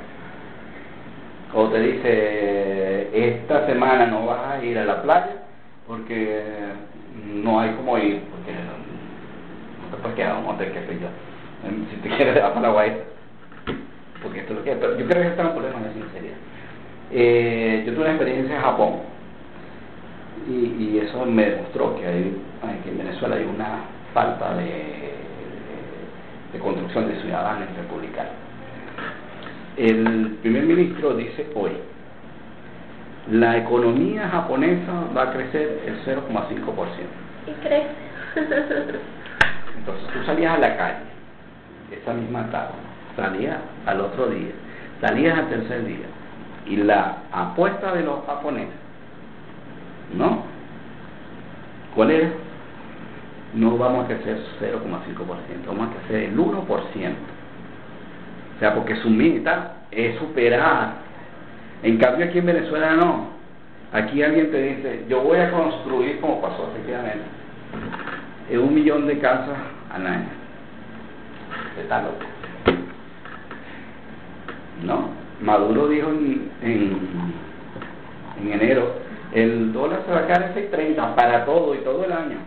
O 1.54 1.68
te 1.70 1.80
dice, 1.80 3.28
esta 3.28 3.66
semana 3.66 4.06
no 4.06 4.28
vas 4.28 4.54
a 4.54 4.64
ir 4.64 4.78
a 4.78 4.86
la 4.86 5.02
playa 5.02 5.44
porque 5.88 6.44
no 7.26 7.60
hay 7.60 7.72
como 7.72 7.98
ir, 7.98 8.22
porque 8.30 8.52
no 8.54 9.96
te 9.96 10.02
puedes 10.02 10.16
quedar 10.16 10.38
en 10.38 10.46
un 10.46 10.56
hotel, 10.56 10.72
que 10.72 10.80
sé 10.86 11.00
yo. 11.00 11.08
Si 11.90 11.96
te 11.98 12.10
quieres, 12.16 12.44
a 12.44 12.54
Paraguay. 12.54 13.02
Porque 14.22 14.42
esto 14.42 14.54
es 14.54 14.60
lo 14.60 14.66
que... 14.66 14.76
Pero 14.76 14.98
yo 14.98 15.08
creo 15.08 15.22
que 15.24 15.30
este 15.30 15.42
es 15.42 15.48
un 15.48 15.54
problema 15.54 15.80
de 15.80 15.94
sinceridad. 15.94 16.38
Eh, 17.12 17.84
yo 17.86 17.94
tuve 17.94 18.04
una 18.04 18.14
experiencia 18.14 18.56
en 18.56 18.62
Japón 18.62 18.94
y, 20.48 20.54
y 20.54 21.02
eso 21.04 21.26
me 21.26 21.46
demostró 21.46 21.96
que, 22.00 22.06
hay, 22.06 22.42
que 22.84 22.90
en 22.90 22.98
Venezuela 23.00 23.36
hay 23.36 23.46
una 23.46 23.86
falta 24.14 24.56
de, 24.56 25.14
de, 26.54 26.60
construcción 26.60 27.08
de 27.08 27.20
ciudadanos 27.22 27.68
republicanos. 27.76 28.34
El 29.78 30.38
primer 30.42 30.64
ministro 30.64 31.16
dice 31.16 31.48
hoy, 31.56 31.72
la 33.32 33.58
economía 33.58 34.28
japonesa 34.28 35.06
va 35.16 35.24
a 35.24 35.34
crecer 35.34 35.82
el 35.86 36.04
0,5%. 36.06 36.26
Y 37.48 37.52
crece. 37.64 37.90
Entonces 39.78 40.08
tú 40.14 40.24
salías 40.26 40.56
a 40.56 40.60
la 40.60 40.78
calle, 40.78 41.06
esa 41.92 42.14
misma 42.14 42.50
tarde, 42.52 42.74
salías 43.16 43.58
al 43.86 44.02
otro 44.02 44.28
día, 44.28 44.52
salías 45.02 45.38
al 45.38 45.50
tercer 45.50 45.86
día, 45.86 46.08
y 46.66 46.78
la 46.78 47.18
apuesta 47.32 47.94
de 47.94 48.04
los 48.04 48.26
japoneses 48.26 48.90
¿No? 50.16 50.44
¿Cuál 51.96 52.12
es? 52.12 52.30
No 53.54 53.78
vamos 53.78 54.06
a 54.06 54.08
crecer 54.08 54.40
0,5%, 54.60 55.68
vamos 55.68 55.88
a 55.90 56.00
crecer 56.00 56.30
el 56.30 56.38
1%. 56.38 56.66
O 58.60 58.62
sea, 58.62 58.76
porque 58.76 58.98
su 58.98 59.10
meta 59.10 59.76
es 59.90 60.20
superar. 60.20 60.96
En 61.82 61.98
cambio 61.98 62.26
aquí 62.26 62.40
en 62.40 62.46
Venezuela 62.46 62.94
no. 62.94 63.30
Aquí 63.94 64.22
alguien 64.22 64.52
te 64.52 64.62
dice, 64.62 65.06
yo 65.08 65.22
voy 65.22 65.38
a 65.40 65.50
construir, 65.50 66.20
como 66.20 66.42
pasó 66.42 66.70
efectivamente, 66.74 67.24
un 68.52 68.74
millón 68.76 69.08
de 69.08 69.18
casas 69.18 69.58
al 69.90 70.06
año. 70.06 70.28
Está 71.82 72.02
loco. 72.02 72.18
¿No? 74.84 75.10
Maduro 75.40 75.88
dijo 75.88 76.10
en, 76.10 76.52
en, 76.62 76.98
en 78.42 78.52
enero, 78.52 78.92
el 79.34 79.72
dólar 79.72 80.02
se 80.06 80.12
va 80.12 80.18
a 80.18 80.48
en 80.48 80.70
6.30 80.70 81.16
para 81.16 81.46
todo 81.46 81.76
y 81.76 81.78
todo 81.78 82.04
el 82.04 82.12
año. 82.12 82.40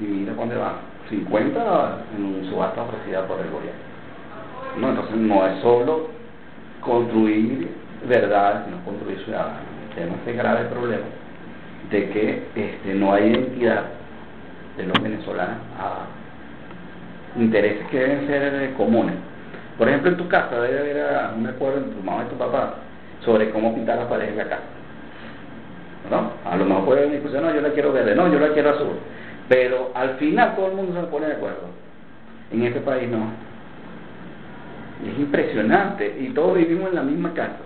Y 0.00 0.02
mira 0.02 0.34
dónde 0.34 0.56
va. 0.56 0.80
50 1.10 1.98
en 2.16 2.24
un 2.24 2.50
subasta 2.50 2.82
ofrecida 2.82 3.24
por 3.28 3.38
el 3.38 3.50
gobierno. 3.52 3.95
No, 4.76 4.90
entonces 4.90 5.16
no 5.16 5.46
es 5.46 5.60
solo 5.62 6.08
construir 6.80 7.68
verdad, 8.08 8.64
sino 8.66 8.84
construir 8.84 9.18
ciudadanos. 9.24 9.60
Tenemos 9.94 10.18
este 10.18 10.32
grave 10.34 10.66
problema 10.66 11.04
de 11.90 12.10
que 12.10 12.42
este, 12.54 12.94
no 12.94 13.12
hay 13.12 13.30
identidad 13.30 13.84
de 14.76 14.84
los 14.84 15.02
venezolanos 15.02 15.56
a 15.78 16.06
intereses 17.40 17.86
que 17.88 17.98
deben 17.98 18.26
ser 18.26 18.74
comunes. 18.74 19.14
Por 19.78 19.88
ejemplo, 19.88 20.10
en 20.10 20.16
tu 20.16 20.28
casa 20.28 20.60
debe 20.60 20.80
haber 20.80 21.36
un 21.36 21.46
acuerdo 21.46 21.78
entre 21.78 21.94
tu 21.94 22.02
mamá 22.02 22.24
y 22.26 22.30
tu 22.30 22.36
papá 22.36 22.74
sobre 23.24 23.50
cómo 23.50 23.74
pintar 23.74 23.98
las 23.98 24.06
paredes 24.06 24.36
de 24.36 24.44
la 24.44 24.50
casa. 24.50 24.62
¿no? 26.10 26.32
A 26.44 26.56
lo 26.56 26.64
mejor 26.64 26.84
puede 26.84 27.00
haber 27.00 27.12
discusión, 27.12 27.42
no, 27.44 27.54
yo 27.54 27.60
la 27.60 27.70
quiero 27.70 27.92
verde, 27.92 28.14
no, 28.14 28.32
yo 28.32 28.38
la 28.38 28.52
quiero 28.52 28.70
azul. 28.70 28.96
Pero 29.48 29.90
al 29.94 30.16
final 30.16 30.54
todo 30.56 30.68
el 30.68 30.74
mundo 30.74 31.00
se 31.00 31.06
pone 31.08 31.26
de 31.26 31.34
acuerdo. 31.34 31.68
En 32.52 32.62
este 32.62 32.80
país 32.80 33.08
no. 33.10 33.30
Es 35.04 35.18
impresionante 35.18 36.16
y 36.20 36.30
todos 36.30 36.56
vivimos 36.56 36.88
en 36.90 36.94
la 36.94 37.02
misma 37.02 37.32
casa. 37.34 37.58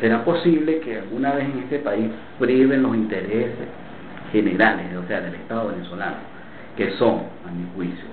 ¿Será 0.00 0.24
posible 0.24 0.80
que 0.80 0.98
alguna 0.98 1.32
vez 1.32 1.46
en 1.46 1.58
este 1.60 1.78
país 1.78 2.06
priven 2.38 2.82
los 2.82 2.94
intereses 2.94 3.66
generales, 4.30 4.94
o 4.96 5.06
sea, 5.08 5.20
del 5.22 5.34
Estado 5.34 5.68
venezolano, 5.68 6.16
que 6.76 6.90
son, 6.92 7.22
a 7.48 7.50
mi 7.50 7.66
juicio, 7.74 8.04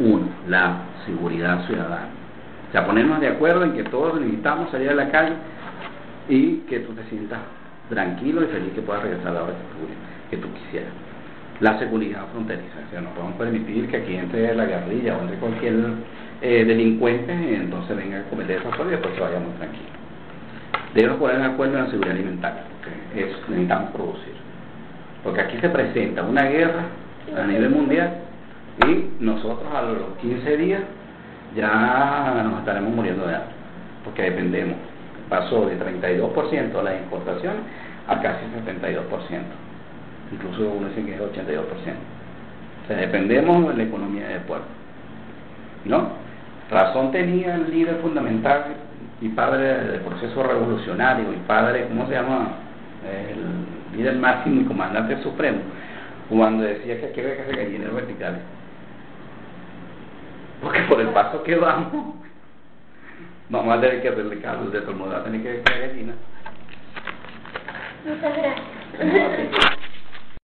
uno, 0.00 0.26
la 0.48 0.78
seguridad 1.06 1.64
ciudadana? 1.66 2.08
O 2.68 2.72
sea, 2.72 2.84
ponernos 2.84 3.20
de 3.20 3.28
acuerdo 3.28 3.62
en 3.64 3.74
que 3.74 3.84
todos 3.84 4.20
necesitamos 4.20 4.70
salir 4.70 4.90
a 4.90 4.94
la 4.94 5.08
calle 5.10 5.34
y 6.28 6.58
que 6.68 6.80
tú 6.80 6.92
te 6.94 7.04
sientas 7.04 7.38
tranquilo 7.88 8.42
y 8.42 8.46
feliz 8.46 8.72
que 8.74 8.82
puedas 8.82 9.02
regresar 9.02 9.28
a 9.28 9.34
la 9.34 9.42
hora 9.44 9.54
que 10.30 10.36
tú, 10.36 10.48
quisieras. 10.52 10.90
La 11.60 11.78
seguridad 11.78 12.26
fronteriza, 12.32 12.78
o 12.86 12.90
sea, 12.90 13.00
no 13.00 13.10
podemos 13.10 13.36
permitir 13.36 13.88
que 13.88 13.96
aquí 13.96 14.16
entre 14.16 14.54
la 14.54 14.66
guerrilla 14.66 15.16
o 15.16 15.22
entre 15.22 15.36
cualquier 15.36 15.74
eh, 16.42 16.64
delincuente 16.66 17.32
entonces 17.32 17.96
venga 17.96 18.18
a 18.18 18.22
cometer 18.24 18.60
esa 18.60 18.70
cosa 18.70 18.88
y 18.88 18.90
después 18.90 19.14
se 19.14 19.20
vaya 19.20 19.38
muy 19.38 19.52
tranquilo. 19.52 19.88
Debemos 20.94 21.18
poner 21.18 21.38
de 21.38 21.44
acuerdo 21.44 21.78
en 21.78 21.84
la 21.84 21.90
seguridad 21.90 22.14
alimentaria, 22.14 22.62
porque 22.72 23.22
es, 23.22 23.48
necesitamos 23.48 23.90
producir. 23.90 24.34
Porque 25.24 25.40
aquí 25.40 25.58
se 25.58 25.68
presenta 25.70 26.22
una 26.22 26.44
guerra 26.44 26.84
a 27.36 27.46
nivel 27.46 27.70
mundial 27.70 28.18
y 28.86 29.24
nosotros 29.24 29.66
a 29.74 29.82
los 29.82 30.18
15 30.20 30.56
días 30.58 30.82
ya 31.56 32.42
nos 32.44 32.58
estaremos 32.58 32.94
muriendo 32.94 33.26
de 33.26 33.34
hambre, 33.34 33.54
porque 34.04 34.22
dependemos 34.22 34.76
pasó 35.28 35.66
de 35.66 35.78
32% 35.78 36.82
las 36.82 37.02
importaciones 37.02 37.60
a 38.06 38.20
casi 38.20 38.44
72%. 38.46 39.65
Incluso 40.32 40.68
uno 40.70 40.88
dice 40.88 41.04
que 41.04 41.14
es 41.14 41.20
82%. 41.20 41.64
O 41.64 42.86
sea, 42.86 42.96
dependemos 42.96 43.68
de 43.68 43.74
la 43.74 43.82
economía 43.82 44.28
del 44.28 44.40
pueblo. 44.40 44.66
¿No? 45.84 46.08
Razón 46.70 47.12
tenía 47.12 47.54
el 47.54 47.70
líder 47.70 47.96
fundamental 47.96 48.64
y 49.20 49.28
padre 49.30 49.84
del 49.84 50.00
proceso 50.00 50.42
revolucionario 50.42 51.32
y 51.32 51.36
padre, 51.46 51.86
¿cómo 51.88 52.06
se 52.06 52.14
llama? 52.14 52.48
El 53.08 53.96
líder 53.96 54.16
máximo 54.16 54.62
y 54.62 54.64
comandante 54.64 55.22
supremo, 55.22 55.58
cuando 56.28 56.64
decía 56.64 56.98
que 56.98 57.06
hay 57.06 57.12
que 57.12 57.44
se 57.48 57.56
gallineros 57.56 57.94
verticales. 57.94 58.40
Porque 60.60 60.80
por 60.82 61.00
el 61.00 61.08
paso 61.08 61.42
que 61.44 61.54
vamos, 61.54 62.14
vamos 63.48 63.78
a 63.78 63.80
tener 63.80 64.02
que 64.02 64.08
hacerle 64.08 64.40
caso, 64.40 64.64
de 64.70 64.80
todo 64.80 65.14
a 65.14 65.22
tener 65.22 65.42
que 65.42 65.48
ver 65.48 65.94
Muchas 68.04 68.36
gracias. 68.36 69.76